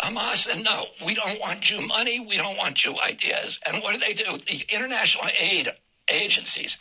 [0.00, 3.60] Hamas said, no, we don't want you money, we don't want you ideas.
[3.64, 4.38] And what do they do?
[4.38, 5.72] The international aid
[6.08, 6.78] agencies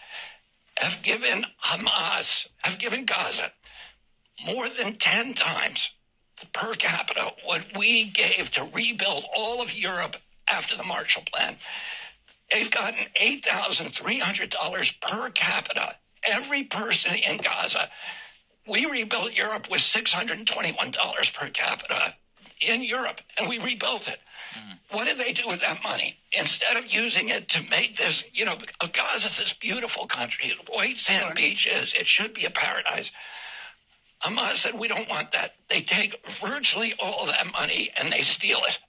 [0.77, 3.51] have given Hamas, have given Gaza
[4.46, 5.89] more than 10 times
[6.39, 10.15] the per capita what we gave to rebuild all of Europe
[10.48, 11.56] after the Marshall Plan.
[12.52, 17.89] They've gotten $8,300 per capita, every person in Gaza.
[18.67, 22.15] We rebuilt Europe with $621 per capita
[22.62, 24.19] in Europe and we rebuilt it.
[24.58, 24.98] Mm-hmm.
[24.98, 26.17] What did they do with that money?
[26.32, 30.98] Instead of using it to make this, you know, Gaza is this beautiful country, white
[30.98, 33.12] sand beaches, it should be a paradise.
[34.23, 35.53] Hamas said, we don't want that.
[35.69, 38.79] They take virtually all of that money and they steal it.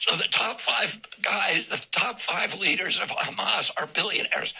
[0.00, 4.52] So the top five guys, the top five leaders of Hamas are billionaires.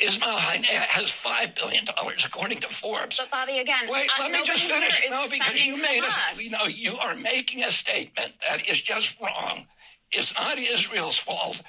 [0.00, 3.18] Ismail Haniyeh has five billion dollars, according to Forbes.
[3.18, 5.02] But Bobby, again, Wait, uh, let me just finish.
[5.10, 6.42] No, because you made a, Hamas.
[6.42, 9.66] you know, you are making a statement that is just wrong.
[10.10, 11.60] It's not Israel's fault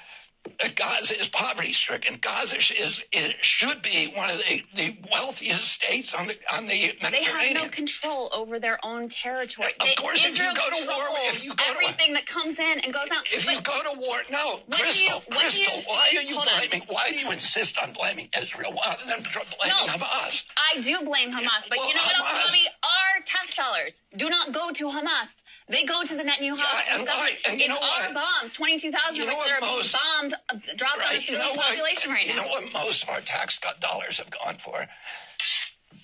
[0.58, 2.18] that Gaza is poverty stricken.
[2.20, 6.92] Gaza is, is should be one of the, the wealthiest states on the on the
[7.02, 7.12] Mediterranean.
[7.12, 9.72] They have no control over their own territory.
[9.78, 12.58] Of They- course, if you go to war- if you go to- everything that comes
[12.58, 13.24] in and goes out.
[13.30, 16.48] If you go to war, no, Krystal, you- do you Krystal, why are you hold
[16.48, 16.58] on.
[16.58, 16.82] blaming?
[16.88, 19.92] Why do you insist on blaming Israel rather than blaming No.
[19.92, 20.42] Hamas?
[20.74, 22.66] I do blame Hamas, but Well, you know what else, Hamas- Bobby?
[22.82, 25.28] Our tax dollars do not go to Hamas.
[25.70, 28.14] They go to the Netanyahu Yeah, and why- and you it's know our what?
[28.14, 31.38] bombs, 22,000 You of which are most- bombed, uh, dropped on the Right, you know
[31.38, 31.66] civilian what?
[31.68, 32.42] population right you now.
[32.42, 34.88] know what most of our tax cut dollars have gone for?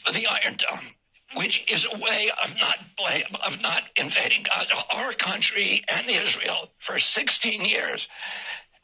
[0.05, 0.94] For the Iron Dome,
[1.35, 2.79] which is a way of not
[3.42, 4.76] of not invading Gaza.
[4.90, 8.07] Our country and Israel for 16 years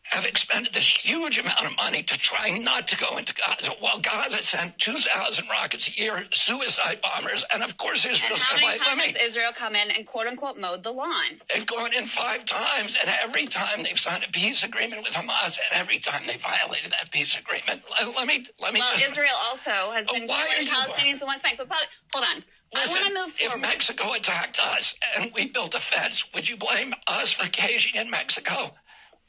[0.05, 3.73] have expended this huge amount of money to try not to go into Gaza.
[3.81, 8.57] While Gaza sent 2,000 rockets a year, suicide bombers, and of course And Israel's how
[8.57, 9.17] many times me.
[9.21, 11.41] Israel come in and quote unquote mowed the lawn?
[11.53, 15.59] They've gone in five times, and every time they've signed a peace agreement with Hamas,
[15.59, 17.83] and every time they violated that peace agreement.
[17.91, 19.11] Let, let me let me Well, just.
[19.12, 21.59] Israel also has Oh, been why killing Palestinians in West Bank.
[21.59, 22.45] But Bobby, hold on.
[22.75, 23.61] I Listen, want to move if.
[23.61, 28.11] Mexico attacked us and we built a fence, would you blame us for caging in
[28.11, 28.71] Mexico?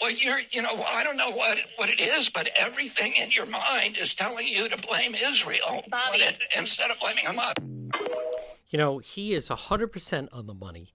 [0.02, 3.46] Well, you're, you know, I don't know what what it is, but everything in your
[3.46, 7.54] mind is telling you to blame Israel when it, instead of blaming Hamas.
[8.70, 10.94] You know, he is 100% on the money.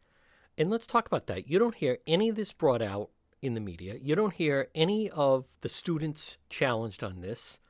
[0.59, 1.49] And let's talk about that.
[1.49, 3.95] You don't hear any of this brought out in the media.
[4.01, 7.61] You don't hear any of the students challenged on this.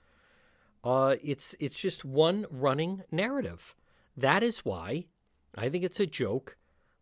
[0.82, 3.74] Uh, it's it's just one running narrative.
[4.16, 5.06] That is why
[5.56, 6.56] I think it's a joke.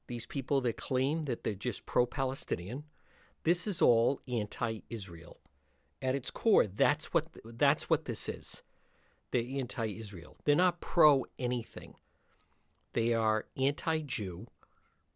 [0.09, 2.85] These people that claim that they're just pro-Palestinian,
[3.47, 5.39] this is all anti-Israel.
[6.03, 8.65] At its core, that's what that's what this is.
[9.31, 10.37] They're anti-Israel.
[10.45, 11.95] They're not pro anything.
[12.93, 14.49] They are anti Jew.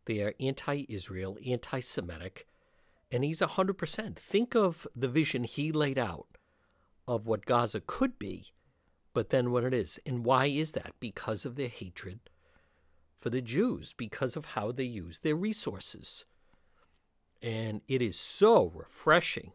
[0.04, 2.46] They are anti Israel, anti Semitic.
[3.10, 4.14] And he's 100%.
[4.14, 6.28] Think of the vision he laid out
[7.08, 8.52] of what Gaza could be,
[9.12, 9.98] but then what it is.
[10.06, 10.92] And why is that?
[11.00, 12.20] Because of their hatred
[13.18, 16.26] for the Jews, because of how they use their resources.
[17.42, 19.52] And it is so refreshing.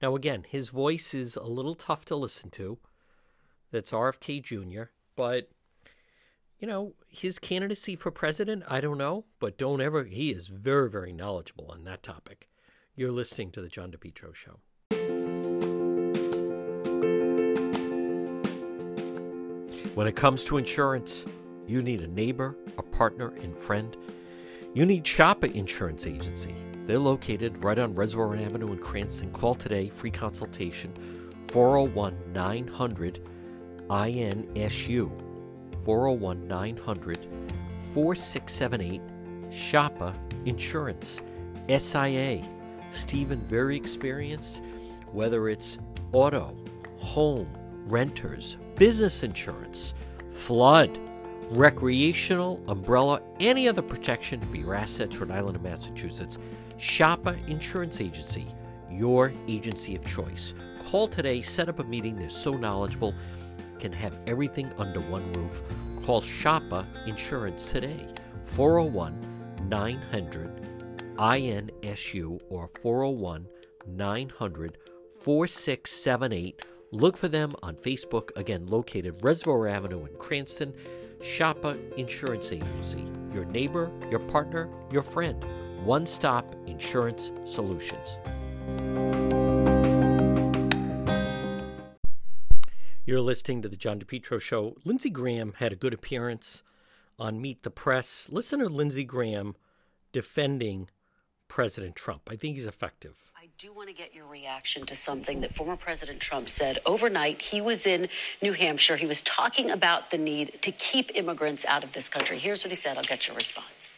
[0.00, 2.78] Now, again, his voice is a little tough to listen to.
[3.72, 5.50] That's RFK Jr., but
[6.58, 10.88] you know, his candidacy for president, I don't know, but don't ever, he is very,
[10.88, 12.48] very knowledgeable on that topic.
[12.94, 14.60] You're listening to The John DePetro Show.
[19.94, 21.26] When it comes to insurance,
[21.66, 23.96] you need a neighbor, a partner, and friend.
[24.76, 26.54] You need Shoppa Insurance Agency.
[26.86, 29.32] They're located right on Reservoir Avenue in Cranston.
[29.32, 30.92] Call today, free consultation,
[31.48, 33.20] 401 900
[33.88, 35.10] INSU.
[35.82, 37.26] 401 900
[37.94, 39.00] 4678
[39.48, 41.22] Shoppa Insurance
[41.70, 42.46] SIA.
[42.92, 44.62] Stephen, very experienced,
[45.10, 45.78] whether it's
[46.12, 46.54] auto,
[46.98, 47.48] home,
[47.86, 49.94] renters, business insurance,
[50.32, 50.98] flood,
[51.50, 56.38] recreational, umbrella, any other protection for your assets, Rhode Island and Massachusetts.
[56.78, 58.46] Shoppa Insurance Agency,
[58.90, 60.54] your agency of choice.
[60.84, 62.16] Call today, set up a meeting.
[62.16, 63.14] They're so knowledgeable
[63.78, 65.62] can have everything under one roof.
[66.04, 68.08] Call Shoppa Insurance today,
[68.44, 70.68] 401 900
[71.16, 73.46] INSU or 401
[73.86, 74.78] 900
[75.20, 76.62] 4678.
[76.92, 80.72] Look for them on Facebook, again, located Reservoir Avenue in Cranston.
[81.20, 85.44] Shoppa Insurance Agency, your neighbor, your partner, your friend.
[85.84, 88.18] One stop insurance solutions.
[93.04, 94.76] You're listening to the John DePetro Show.
[94.84, 96.62] Lindsey Graham had a good appearance
[97.18, 98.28] on Meet the Press.
[98.30, 99.54] Listen to Lindsey Graham
[100.12, 100.90] defending
[101.46, 102.22] President Trump.
[102.28, 103.14] I think he's effective.
[103.58, 107.40] Do want to get your reaction to something that former President Trump said overnight.
[107.40, 108.08] He was in
[108.42, 108.98] New Hampshire.
[108.98, 112.36] He was talking about the need to keep immigrants out of this country.
[112.36, 112.98] Here's what he said.
[112.98, 113.94] I'll get your response.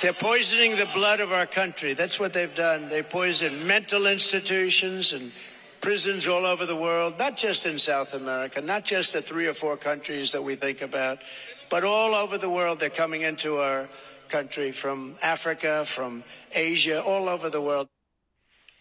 [0.00, 1.94] They're poisoning the blood of our country.
[1.94, 2.88] That's what they've done.
[2.88, 5.32] They poison mental institutions and
[5.80, 9.52] prisons all over the world, not just in South America, not just the three or
[9.52, 11.18] four countries that we think about,
[11.68, 12.78] but all over the world.
[12.78, 13.88] They're coming into our
[14.28, 16.22] country from Africa, from
[16.52, 17.88] Asia, all over the world.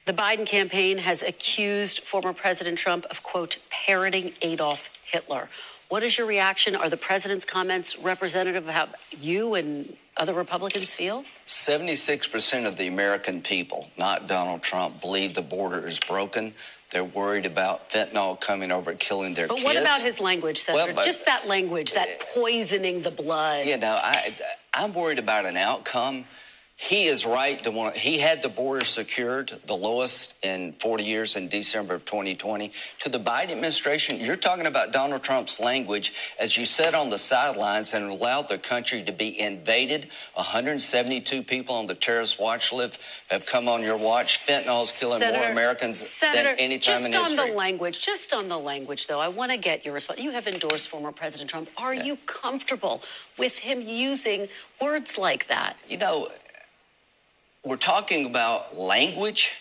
[0.05, 5.47] The Biden campaign has accused former President Trump of, quote, parroting Adolf Hitler.
[5.89, 6.75] What is your reaction?
[6.75, 8.87] Are the president's comments representative of how
[9.19, 11.23] you and other Republicans feel?
[11.45, 16.53] 76% of the American people, not Donald Trump, believe the border is broken.
[16.89, 19.65] They're worried about fentanyl coming over, killing their but kids.
[19.65, 20.85] But what about his language, Senator?
[20.87, 23.65] Well, but- Just that language, that poisoning the blood.
[23.67, 24.33] You know, I,
[24.73, 26.25] I'm worried about an outcome.
[26.81, 27.95] He is right to want.
[27.95, 32.71] He had the border secured, the lowest in 40 years in December of 2020.
[33.01, 37.19] To the Biden administration, you're talking about Donald Trump's language as you sat on the
[37.19, 40.09] sidelines and allowed the country to be invaded.
[40.33, 44.39] 172 people on the terrorist watch list have come on your watch.
[44.39, 47.49] Fentanyl is killing more Americans Senator, than any time just in on history.
[47.51, 50.19] the language, just on the language, though, I want to get your response.
[50.19, 51.69] You have endorsed former President Trump.
[51.77, 53.03] Are you comfortable
[53.37, 54.47] with him using
[54.81, 55.77] words like that?
[55.87, 56.29] You know,
[57.63, 59.53] we're talking about language.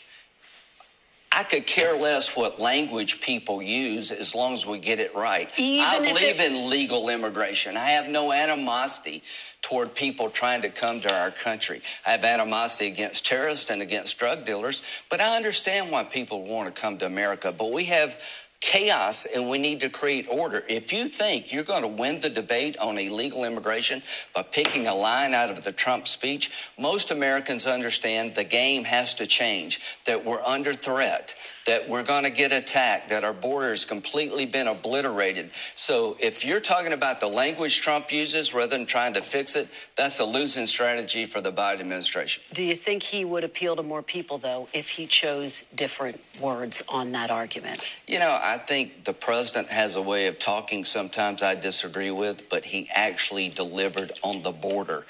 [1.33, 5.49] I could care less what language people use as long as we get it right.
[5.57, 7.77] Even I believe it- in legal immigration.
[7.77, 9.23] I have no animosity
[9.63, 11.83] toward people trying to come to our country.
[12.05, 16.75] I have animosity against terrorists and against drug dealers, but I understand why people want
[16.75, 17.53] to come to America.
[17.53, 18.21] But we have
[18.61, 20.63] chaos and we need to create order.
[20.69, 24.03] If you think you're going to win the debate on illegal immigration
[24.35, 29.15] by picking a line out of the Trump speech, most Americans understand the game has
[29.15, 31.35] to change, that we're under threat,
[31.71, 35.51] that we're going to get attacked, that our border has completely been obliterated.
[35.77, 39.69] So if you're talking about the language Trump uses rather than trying to fix it,
[39.95, 42.43] that's a losing strategy for the Biden administration.
[42.53, 46.83] Do you think he would appeal to more people, though, if he chose different words
[46.89, 47.95] on that argument?
[48.09, 52.49] You know, I think the president has a way of talking sometimes I disagree with,
[52.49, 55.07] but he actually delivered on the border.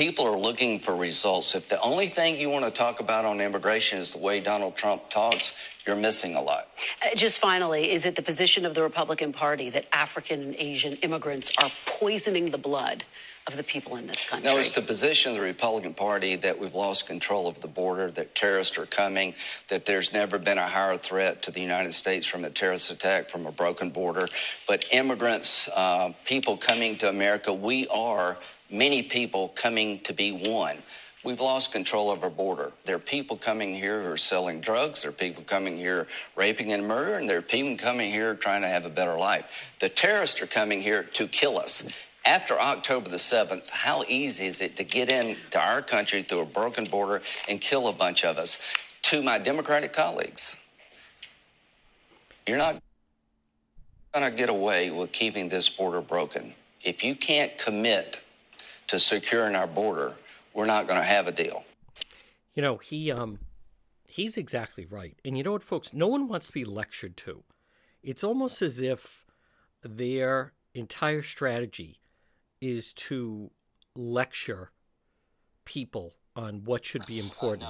[0.00, 1.54] People are looking for results.
[1.54, 4.74] If the only thing you want to talk about on immigration is the way Donald
[4.74, 5.52] Trump talks,
[5.86, 6.68] you're missing a lot.
[7.04, 10.94] Uh, just finally, is it the position of the Republican Party that African and Asian
[11.02, 13.04] immigrants are poisoning the blood
[13.46, 14.50] of the people in this country?
[14.50, 18.10] No, it's the position of the Republican Party that we've lost control of the border,
[18.12, 19.34] that terrorists are coming,
[19.68, 23.28] that there's never been a higher threat to the United States from a terrorist attack
[23.28, 24.28] from a broken border.
[24.66, 28.38] But immigrants, uh, people coming to America, we are
[28.70, 30.76] many people coming to be one.
[31.22, 32.72] We've lost control of our border.
[32.84, 35.02] There are people coming here who are selling drugs.
[35.02, 37.26] There are people coming here raping and murdering.
[37.26, 39.74] there are people coming here trying to have a better life.
[39.80, 41.86] The terrorists are coming here to kill us.
[42.24, 46.46] After October the 7th, how easy is it to get into our country through a
[46.46, 48.58] broken border and kill a bunch of us?
[49.02, 50.58] To my Democratic colleagues,
[52.46, 52.80] you're not
[54.14, 56.54] going to get away with keeping this border broken.
[56.82, 58.20] If you can't commit
[58.90, 60.14] to securing our border,
[60.52, 61.64] we're not going to have a deal.
[62.54, 63.38] You know, he um
[64.04, 65.16] he's exactly right.
[65.24, 65.92] And you know what, folks?
[65.92, 67.44] No one wants to be lectured to.
[68.02, 69.24] It's almost as if
[69.82, 72.00] their entire strategy
[72.60, 73.50] is to
[73.94, 74.70] lecture
[75.64, 77.68] people on what should be important.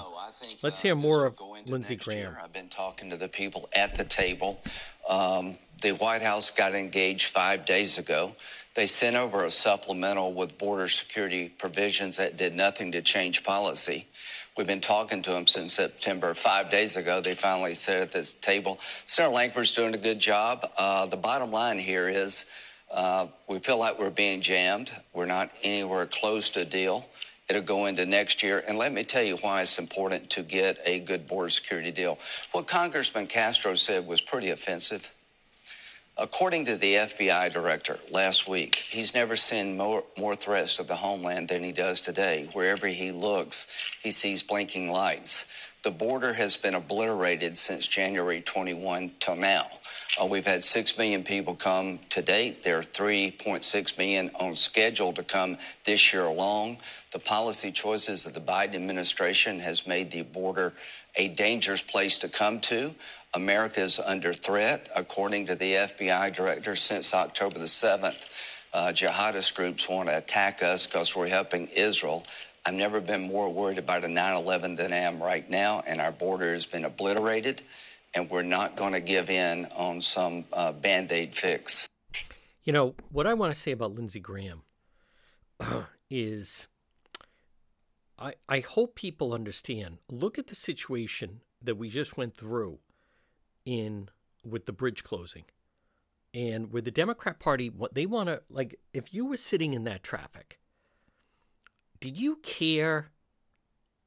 [0.63, 2.37] Let's hear more of Lindsey Graham.
[2.43, 4.63] I've been talking to the people at the table.
[5.09, 8.35] Um, the White House got engaged five days ago.
[8.81, 14.07] They sent over a supplemental with border security provisions that did nothing to change policy.
[14.57, 16.33] We've been talking to them since September.
[16.33, 20.67] Five days ago, they finally said at this table, Senator Langford's doing a good job.
[20.79, 22.47] Uh, the bottom line here is
[22.91, 24.91] uh, we feel like we're being jammed.
[25.13, 27.07] We're not anywhere close to a deal.
[27.51, 28.65] It'll go into next year.
[28.67, 32.19] And let me tell you why it's important to get a good border security deal.
[32.53, 35.11] What Congressman Castro said was pretty offensive.
[36.21, 40.97] According to the FBI director last week, he's never seen more, more threats to the
[40.97, 42.47] homeland than he does today.
[42.53, 43.67] Wherever he looks,
[44.03, 45.47] he sees blinking lights.
[45.83, 49.69] The border has been obliterated since January 21 till now.
[50.21, 52.63] Uh, we've had 6 million people come to date.
[52.63, 56.77] There are 3.6 million on schedule to come this year alone.
[57.13, 60.75] The policy choices of the Biden administration has made the border
[61.17, 62.95] a dangerous place to come to.
[63.33, 68.27] America is under threat, according to the FBI director, since October the 7th.
[68.73, 72.25] Uh, jihadist groups want to attack us because we're helping Israel.
[72.71, 76.01] I've never been more worried about a 9 11 than I am right now, and
[76.01, 77.63] our border has been obliterated,
[78.15, 81.89] and we're not going to give in on some uh, band aid fix.
[82.63, 84.63] You know, what I want to say about Lindsey Graham
[86.11, 86.69] is
[88.17, 89.99] I, I hope people understand.
[90.09, 92.79] Look at the situation that we just went through
[93.67, 94.11] in
[94.45, 95.47] with the bridge closing.
[96.33, 99.83] And with the Democrat Party, what they want to like if you were sitting in
[99.85, 100.60] that traffic,
[102.01, 103.11] did you care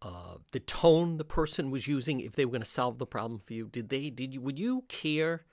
[0.01, 3.39] uh, the tone the person was using if they were going to solve the problem
[3.39, 3.67] for you?
[3.67, 4.09] Did they?
[4.09, 4.41] Did you?
[4.41, 5.45] Would you care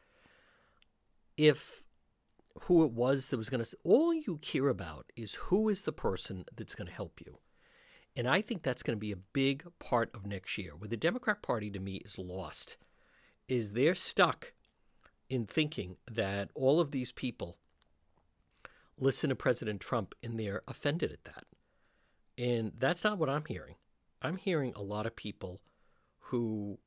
[1.37, 1.85] if
[2.63, 3.77] who it was that was going to?
[3.85, 7.39] All you care about is who is the person that's going to help you.
[8.17, 10.73] And I think that's going to be a big part of next year.
[10.77, 12.77] Where the Democrat Party to me is lost,
[13.49, 14.53] is they're stuck
[15.29, 17.57] in thinking that all of these people
[18.99, 21.45] listen to President Trump and they're offended at that.
[22.39, 23.75] And that's not what I'm hearing.
[24.23, 25.61] I'm hearing a lot of people
[26.19, 26.79] who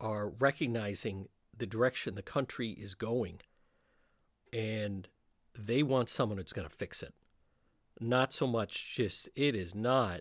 [0.00, 3.40] are recognizing the direction the country is going
[4.52, 5.08] and
[5.58, 7.14] they want someone who's going to fix it.
[8.00, 10.20] Not so much just, it is not,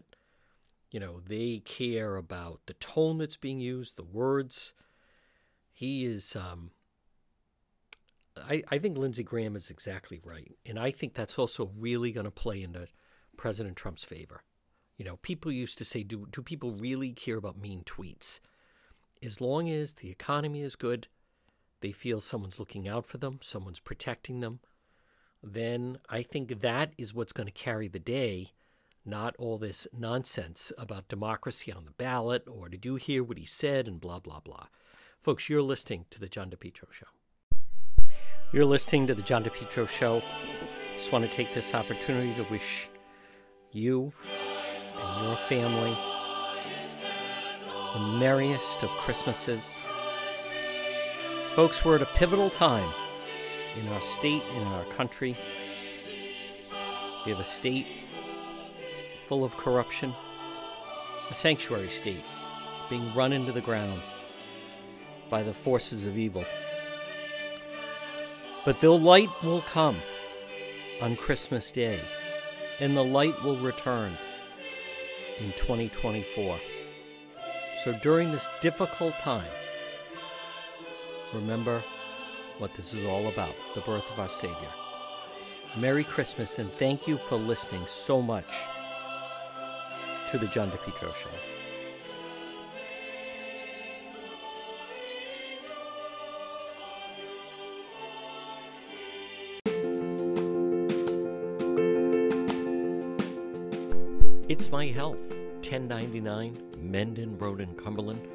[0.89, 4.73] you know, they care about the tone that's being used, the words.
[5.71, 6.71] He is, um,
[8.35, 10.57] I, I think Lindsey Graham is exactly right.
[10.65, 12.87] And I think that's also really going to play into
[13.37, 14.43] President Trump's favor.
[14.97, 18.39] You know, people used to say, do, do people really care about mean tweets?
[19.23, 21.07] As long as the economy is good,
[21.81, 24.59] they feel someone's looking out for them, someone's protecting them,
[25.43, 28.53] then I think that is what's going to carry the day,
[29.05, 33.45] not all this nonsense about democracy on the ballot or did you hear what he
[33.45, 34.67] said and blah, blah, blah.
[35.21, 37.07] Folks, you're listening to The John DePetro Show.
[38.51, 40.21] You're listening to The John DePetro Show.
[40.97, 42.89] Just want to take this opportunity to wish
[43.71, 44.13] you
[45.03, 45.97] and your family
[47.93, 49.79] the merriest of Christmases.
[51.55, 52.87] Folks, we're at a pivotal time
[53.75, 55.35] in our state, and in our country.
[57.25, 57.87] We have a state
[59.25, 60.13] full of corruption,
[61.29, 62.23] a sanctuary state
[62.89, 64.01] being run into the ground
[65.29, 66.45] by the forces of evil.
[68.63, 69.97] But the light will come
[71.01, 71.99] on Christmas Day,
[72.79, 74.17] and the light will return
[75.39, 76.59] in 2024.
[77.83, 79.47] So during this difficult time,
[81.33, 81.83] remember
[82.57, 84.55] what this is all about the birth of our Savior.
[85.75, 88.47] Merry Christmas, and thank you for listening so much
[90.31, 91.56] to The John DePetro Show.
[104.57, 105.29] It's My Health,
[105.59, 108.27] 1099 Mendon Road in Cumberland,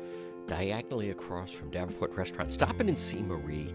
[0.47, 2.53] diagonally across from Davenport Restaurant.
[2.53, 3.75] Stop in and see Marie,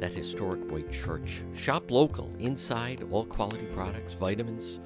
[0.00, 1.42] that historic white church.
[1.52, 4.80] Shop local, inside, all quality products, vitamins,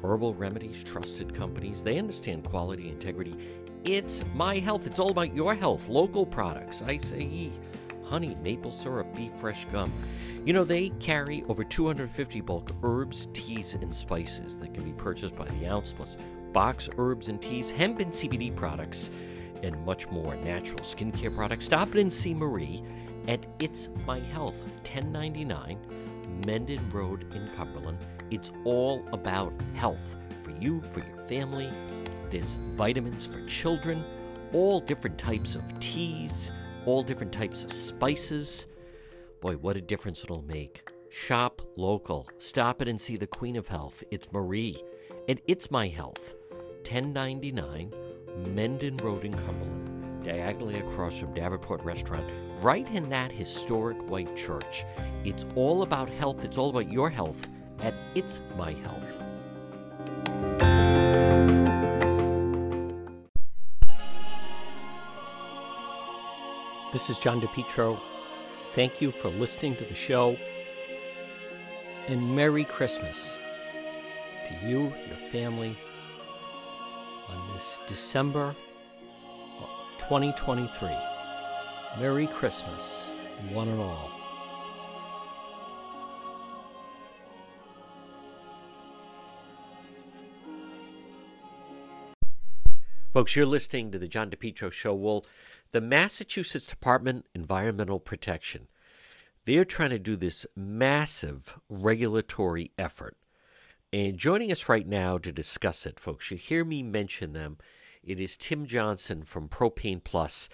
[0.00, 1.82] herbal remedies, trusted companies.
[1.82, 3.36] They understand quality, integrity.
[3.82, 4.86] It's My Health.
[4.86, 5.88] It's all about your health.
[5.88, 7.50] Local products, acai,
[8.04, 9.92] honey, maple syrup, beef fresh gum.
[10.44, 15.34] You know, they carry over 250 bulk herbs, teas, and spices that can be purchased
[15.34, 16.16] by the ounce, plus
[16.54, 19.10] box herbs and teas, hemp and CBD products,
[19.62, 21.66] and much more natural skincare products.
[21.66, 22.82] Stop in and see Marie
[23.28, 25.78] at It's My Health, 1099
[26.46, 27.98] Mendon Road in Cumberland.
[28.30, 31.70] It's all about health for you, for your family.
[32.30, 34.04] There's vitamins for children,
[34.52, 36.52] all different types of teas,
[36.86, 38.66] all different types of spices.
[39.40, 40.88] Boy, what a difference it'll make.
[41.10, 42.28] Shop local.
[42.38, 44.02] Stop it and see the Queen of Health.
[44.10, 44.82] It's Marie.
[45.28, 46.34] And It's My Health.
[46.86, 47.92] 1099
[48.54, 52.28] Mendon Road in Cumberland, diagonally across from Davenport Restaurant,
[52.60, 54.84] right in that historic white church.
[55.24, 57.48] It's all about health, it's all about your health
[57.80, 59.18] at It's My Health.
[66.92, 67.98] This is John DePetro.
[68.74, 70.36] Thank you for listening to the show.
[72.08, 73.38] And Merry Christmas
[74.46, 75.76] to you, your family,
[77.54, 78.54] this December
[79.60, 79.66] uh,
[80.00, 80.88] 2023.
[82.00, 83.10] Merry Christmas,
[83.50, 84.10] one and all.
[93.12, 94.92] Folks, you're listening to the John DePetro Show.
[94.92, 95.24] Well,
[95.70, 98.66] the Massachusetts Department Environmental Protection,
[99.44, 103.16] they're trying to do this massive regulatory effort
[103.94, 107.58] and joining us right now to discuss it, folks, you hear me mention them.
[108.02, 110.48] It is Tim Johnson from Propane Plus.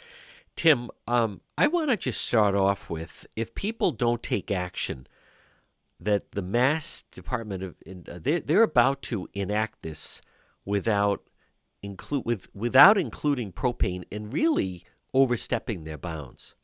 [0.57, 5.07] Tim, um, I want to just start off with if people don't take action,
[5.99, 10.21] that the Mass Department of uh, they're, they're about to enact this
[10.67, 11.23] without
[11.83, 14.85] include with without including propane and really
[15.15, 16.55] overstepping their bounds.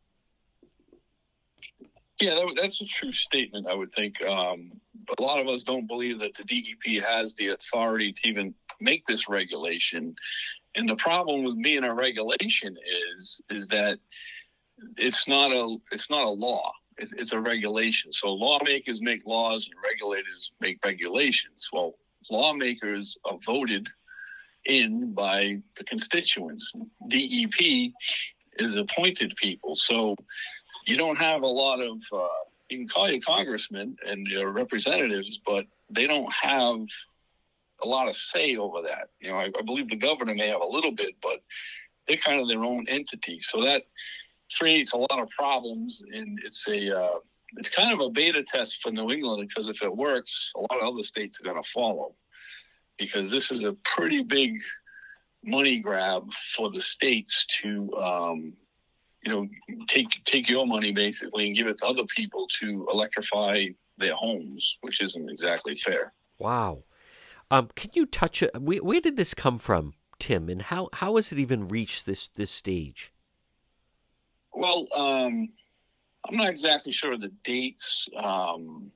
[2.21, 3.67] Yeah, that, that's a true statement.
[3.69, 4.23] I would think.
[4.23, 4.73] Um,
[5.19, 9.07] a lot of us don't believe that the DEP has the authority to even make
[9.07, 10.17] this regulation.
[10.75, 12.77] And the problem with being a regulation
[13.14, 13.99] is is that
[14.97, 16.73] it's not a it's not a law.
[16.99, 18.12] It's, it's a regulation.
[18.12, 21.69] So lawmakers make laws and regulators make regulations.
[21.73, 21.95] Well,
[22.31, 23.89] lawmakers are voted
[24.64, 26.73] in by the constituents.
[27.09, 27.93] DEP
[28.59, 29.77] is appointed people.
[29.77, 30.17] So
[30.87, 32.26] you don't have a lot of, uh,
[32.70, 36.80] you can call you congressmen and your representatives, but they don't have
[37.82, 39.09] a lot of say over that.
[39.20, 41.43] You know, I, I believe the governor may have a little bit, but
[42.07, 43.41] they're kind of their own entity.
[43.41, 43.82] So that
[44.57, 47.18] creates a lot of problems, and it's a uh,
[47.57, 50.82] it's kind of a beta test for New England because if it works, a lot
[50.82, 52.14] of other states are going to follow
[52.99, 54.59] because this is a pretty big
[55.45, 58.53] money grab for the states to um,
[59.27, 59.49] you know
[59.89, 63.66] take take your money basically and give it to other people to electrify
[63.99, 66.12] their homes, which isn't exactly fair.
[66.39, 66.85] Wow.
[67.51, 68.43] Um, can you touch?
[68.59, 72.29] Where, where did this come from, Tim, and how how has it even reached this
[72.29, 73.12] this stage?
[74.53, 75.49] Well, um,
[76.29, 78.09] I'm not exactly sure of the dates.
[78.16, 78.91] Um,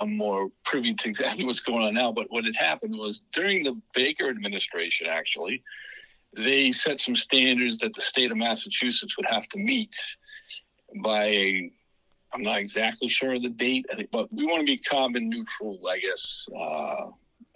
[0.00, 2.12] I'm more privy to exactly what's going on now.
[2.12, 5.62] But what had happened was during the Baker administration, actually,
[6.36, 9.96] they set some standards that the state of Massachusetts would have to meet
[11.02, 11.70] by.
[12.30, 15.80] I'm not exactly sure of the date, but we want to be carbon neutral.
[15.88, 17.06] I guess uh,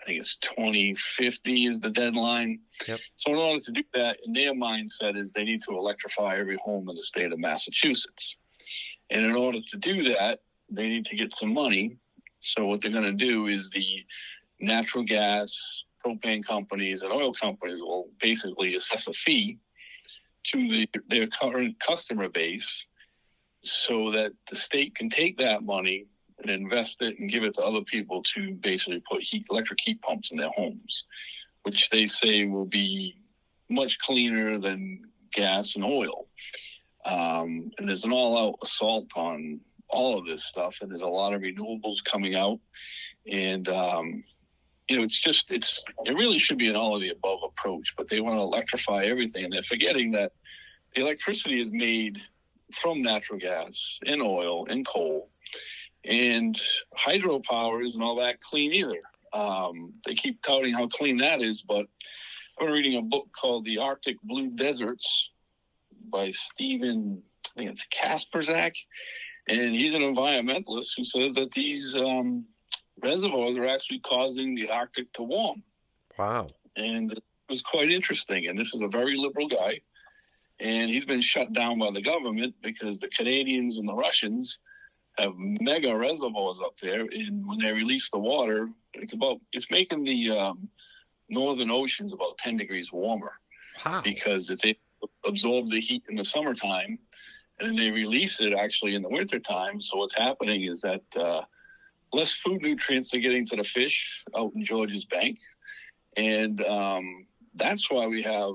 [0.03, 2.61] I think it's 2050 is the deadline.
[2.89, 3.01] Yep.
[3.17, 6.57] So in order to do that, in their mindset is they need to electrify every
[6.57, 8.37] home in the state of Massachusetts.
[9.11, 11.97] And in order to do that, they need to get some money.
[12.41, 14.05] So what they're going to do is the
[14.59, 19.59] natural gas, propane companies, and oil companies will basically assess a fee
[20.45, 22.87] to the, their current customer base
[23.63, 26.07] so that the state can take that money
[26.41, 30.03] and invest it and give it to other people to basically put heat, electric heat
[30.03, 31.05] pumps in their homes,
[31.63, 33.17] which they say will be
[33.71, 36.27] much cleaner than gas and oil.
[37.05, 41.35] Um, and there's an all-out assault on all of this stuff, and there's a lot
[41.35, 42.59] of renewables coming out,
[43.31, 44.25] and um,
[44.93, 47.95] you know, it's just it's it really should be an all of the above approach,
[47.97, 50.33] but they want to electrify everything, and they're forgetting that
[50.95, 52.21] the electricity is made
[52.75, 55.31] from natural gas and oil and coal,
[56.05, 56.61] and
[56.95, 59.01] hydropower isn't all that clean either.
[59.33, 61.87] Um, they keep touting how clean that is, but
[62.61, 65.31] I'm reading a book called The Arctic Blue Deserts
[66.11, 67.23] by Stephen,
[67.57, 68.75] I think it's Kasperzak,
[69.49, 72.45] and he's an environmentalist who says that these um,
[73.03, 75.63] reservoirs are actually causing the Arctic to warm.
[76.19, 76.49] Wow.
[76.77, 78.47] And it was quite interesting.
[78.47, 79.81] And this is a very liberal guy.
[80.61, 84.61] And he's been shut down by the government because the Canadians and the Russians
[85.19, 87.03] have mega reservoirs up there.
[87.03, 90.69] And when they release the water, it's about, it's making the um,
[91.29, 93.33] northern oceans about 10 degrees warmer.
[93.85, 94.03] Wow.
[94.05, 96.99] Because it's able to absorb the heat in the summertime
[97.59, 99.81] and then they release it actually in the wintertime.
[99.81, 101.43] So what's happening is that uh,
[102.13, 105.39] less food nutrients are getting to the fish out in Georges Bank,
[106.17, 108.55] and um, that's why we have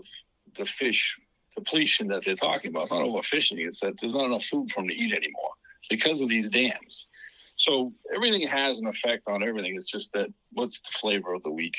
[0.56, 1.18] the fish
[1.56, 2.84] depletion that they're talking about.
[2.84, 5.52] It's not overfishing; it's that there's not enough food for them to eat anymore
[5.90, 7.08] because of these dams.
[7.56, 9.76] So everything has an effect on everything.
[9.76, 11.76] It's just that what's the flavor of the week?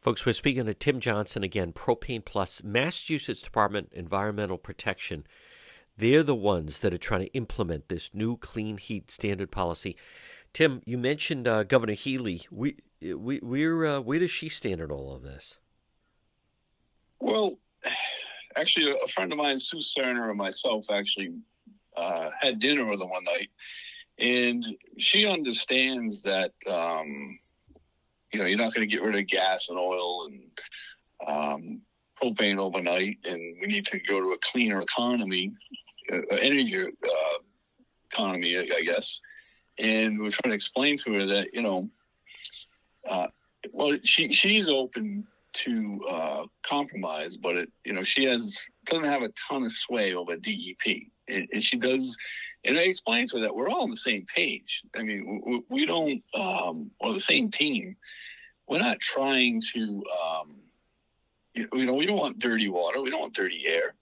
[0.00, 5.26] Folks, we're speaking to Tim Johnson again, Propane Plus, Massachusetts Department Environmental Protection.
[5.96, 9.96] They're the ones that are trying to implement this new clean heat standard policy.
[10.52, 12.42] Tim, you mentioned uh, Governor Healey.
[12.50, 15.58] We, we, we're, uh, where does she stand in all of this?
[17.20, 17.56] Well,
[18.56, 21.34] actually, a friend of mine, Sue Cerner, and myself actually
[21.96, 23.50] uh, had dinner with her one night,
[24.18, 24.64] and
[24.98, 27.38] she understands that um,
[28.32, 30.50] you know you're not going to get rid of gas and oil and
[31.26, 31.82] um,
[32.20, 35.52] propane overnight, and we need to go to a cleaner economy
[36.10, 37.38] uh, energy uh,
[38.10, 39.20] economy, I guess.
[39.78, 41.88] And we're trying to explain to her that you know,
[43.08, 43.28] uh,
[43.72, 49.22] well, she she's open to uh, compromise, but it you know she has doesn't have
[49.22, 52.16] a ton of sway over DEP, and, and she does.
[52.64, 54.82] And I explained to her that we're all on the same page.
[54.96, 57.96] I mean, we, we don't, um, or the same team.
[58.68, 60.56] We're not trying to, um,
[61.54, 63.00] you know, we don't want dirty water.
[63.00, 63.94] We don't want dirty air.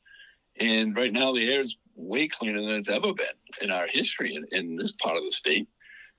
[0.58, 3.26] And right now, the air is way cleaner than it's ever been
[3.60, 5.68] in our history in, in this part of the state,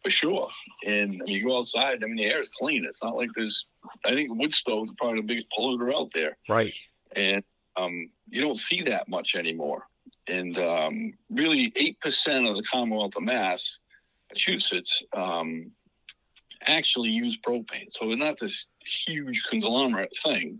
[0.03, 0.49] for sure.
[0.86, 2.86] And you go outside, I mean, the air is clean.
[2.86, 3.67] It's not like there's,
[4.05, 6.38] I think wood stoves are probably the biggest polluter out there.
[6.49, 6.73] Right.
[7.15, 7.43] And
[7.75, 9.88] um, you don't see that much anymore.
[10.28, 13.80] and um, really eight percent of the Commonwealth of Mass,
[14.30, 15.71] Massachusetts, um,
[16.65, 17.88] actually use propane.
[17.89, 20.59] So we're not this huge conglomerate thing.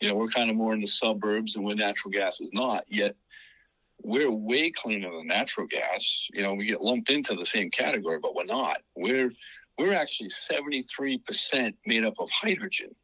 [0.00, 2.84] You know, we're kind of more in the suburbs and where natural gas is not.
[2.88, 3.14] Yet
[4.02, 6.26] we're way cleaner than natural gas.
[6.32, 8.78] You know, we get lumped into the same category, but we're not.
[8.96, 9.32] We're
[9.76, 12.94] we're actually 73% made up of hydrogen,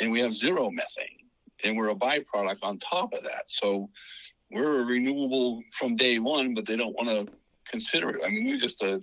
[0.00, 1.28] and we have zero methane,
[1.62, 3.44] and we're a byproduct on top of that.
[3.46, 3.90] So
[4.50, 7.32] we're a renewable from day one, but they don't want to
[7.70, 8.22] consider it.
[8.24, 9.02] I mean, we're just a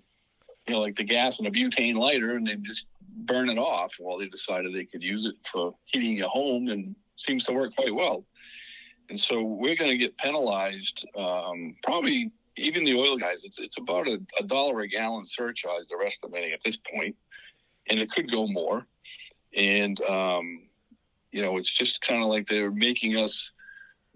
[0.68, 3.96] you know, like the gas in a butane lighter, and they just burn it off.
[4.00, 7.76] Well, they decided they could use it for heating a home, and seems to work
[7.76, 8.26] quite well.
[9.12, 11.06] And so we're going to get penalized.
[11.18, 13.44] Um, probably even the oil guys.
[13.44, 15.84] It's it's about a, a dollar a gallon surcharge.
[15.90, 17.18] They're estimating at this point,
[17.90, 18.88] and it could go more.
[19.54, 20.62] And um,
[21.30, 23.52] you know, it's just kind of like they're making us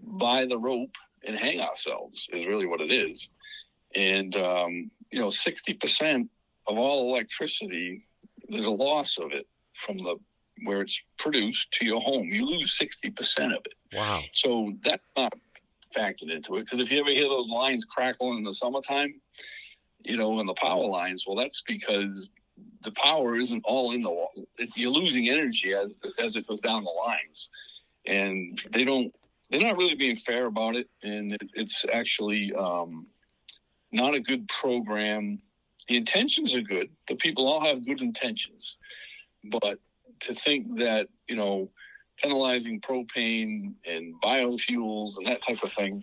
[0.00, 2.30] buy the rope and hang ourselves.
[2.32, 3.28] Is really what it is.
[3.94, 6.30] And um, you know, sixty percent
[6.66, 8.06] of all electricity,
[8.48, 10.16] there's a loss of it from the
[10.64, 12.28] where it's produced to your home.
[12.28, 13.74] You lose 60% of it.
[13.92, 14.22] Wow.
[14.32, 15.32] So that's not
[15.94, 16.64] factored into it.
[16.64, 19.20] Because if you ever hear those lines crackling in the summertime,
[20.04, 22.30] you know, in the power lines, well, that's because
[22.82, 24.30] the power isn't all in the, wall.
[24.74, 27.50] you're losing energy as, as it goes down the lines.
[28.06, 29.12] And they don't,
[29.50, 30.88] they're not really being fair about it.
[31.02, 33.06] And it, it's actually um,
[33.92, 35.40] not a good program
[35.88, 36.90] the intentions are good.
[37.08, 38.76] The people all have good intentions,
[39.44, 39.78] but
[40.20, 41.70] to think that you know
[42.22, 46.02] penalizing propane and biofuels and that type of thing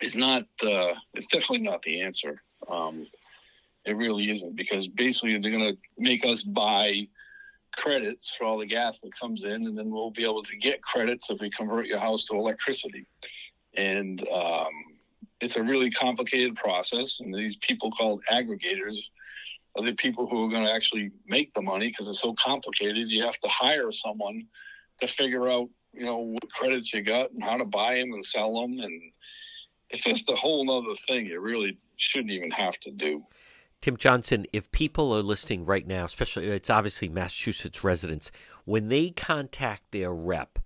[0.00, 2.42] is not uh, it's definitely not the answer.
[2.68, 3.06] Um,
[3.84, 7.06] it really isn't because basically they're going to make us buy
[7.76, 10.82] credits for all the gas that comes in, and then we'll be able to get
[10.82, 13.06] credits if we convert your house to electricity.
[13.76, 14.70] And um,
[15.40, 18.96] it's a really complicated process, and these people called aggregators
[19.76, 23.08] are the people who are going to actually make the money because it's so complicated.
[23.08, 24.46] You have to hire someone
[25.00, 28.24] to figure out, you know, what credits you got and how to buy them and
[28.24, 29.02] sell them, and
[29.90, 31.26] it's just a whole other thing.
[31.26, 33.24] You really shouldn't even have to do.
[33.80, 38.30] Tim Johnson, if people are listening right now, especially it's obviously Massachusetts residents,
[38.64, 40.58] when they contact their rep,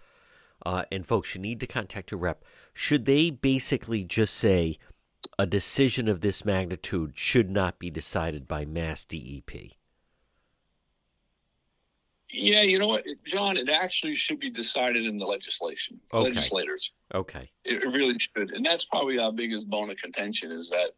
[0.64, 2.44] uh, and folks, you need to contact your rep.
[2.72, 4.78] Should they basically just say
[5.38, 9.72] a decision of this magnitude should not be decided by Mass DEP?
[12.30, 13.56] Yeah, you know what, John?
[13.56, 16.28] It actually should be decided in the legislation, okay.
[16.28, 16.92] legislators.
[17.14, 17.50] Okay.
[17.64, 20.90] It, really should, and that's probably our biggest bone of contention is that,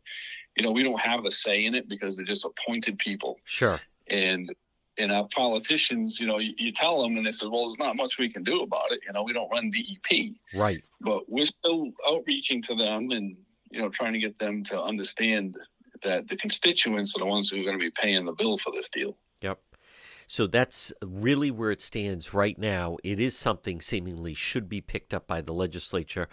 [0.57, 3.39] you know, we don't have a say in it because they're just appointed people.
[3.45, 3.81] Sure.
[4.09, 4.53] And
[4.99, 7.97] and our politicians, you know, you, you, tell them and they say, well, there's not
[7.97, 9.01] much we can do about it.
[9.07, 10.33] You know, we don't run DEP.
[10.53, 10.83] Right.
[11.01, 13.37] But we're still outreaching to them and,
[13.71, 15.57] you know, trying to get them to understand
[16.03, 18.73] that the constituents are the ones who are going to be paying the bill for
[18.73, 19.17] this deal.
[19.43, 19.61] Yep.
[20.27, 22.99] So that's really where it stands right now.
[23.03, 26.29] It is something seemingly should be picked up by the legislature.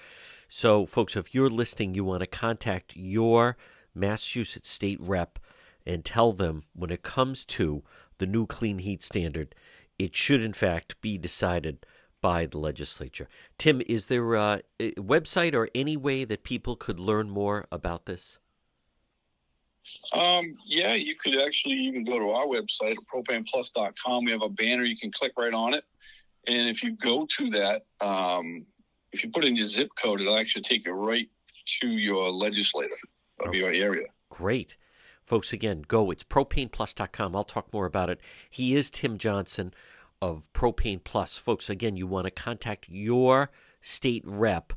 [0.47, 3.57] So, folks, if you're listening, you want to contact your
[3.95, 5.39] Massachusetts state rep
[5.85, 7.83] and tell them when it comes to
[8.19, 9.55] the new clean heat standard,
[9.97, 11.85] it should in fact be decided
[12.21, 13.27] by the legislature.
[13.57, 18.39] Tim, is there a, website or any way that people could learn more about this?
[20.13, 24.25] Um, yeah, you could actually even go to our website, propaneplus.com.
[24.25, 24.83] We have a banner.
[24.83, 25.85] You can click right on it.
[26.45, 28.65] And if you go to that, um,
[29.11, 31.29] if you put in your zip code, it'll actually take you right
[31.81, 32.95] to your legislator
[33.45, 34.07] of your area.
[34.29, 34.75] Great.
[35.25, 36.09] Folks, again, go.
[36.09, 37.35] It's propaneplus.com.
[37.35, 38.21] I'll talk more about it.
[38.49, 39.73] He is Tim Johnson
[40.21, 41.37] of Propane Plus.
[41.37, 43.51] Folks, again, you want to contact your
[43.81, 44.73] state rep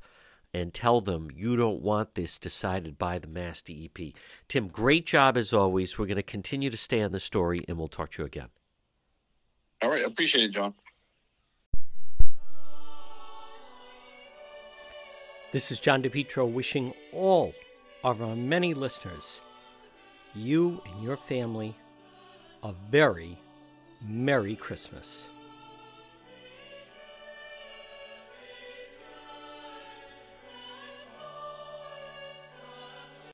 [0.53, 4.15] and tell them you don't want this decided by the Mass DEP.
[4.49, 5.99] Tim, great job as always.
[5.99, 8.49] We're going to continue to stay on the story and we'll talk to you again.
[9.83, 10.05] All right.
[10.05, 10.75] Appreciate it, John.
[15.53, 17.53] This is John DePetro wishing all
[18.05, 19.43] of our many listeners
[20.35, 21.77] you and your family
[22.63, 23.37] a very
[24.07, 25.29] Merry Christmas.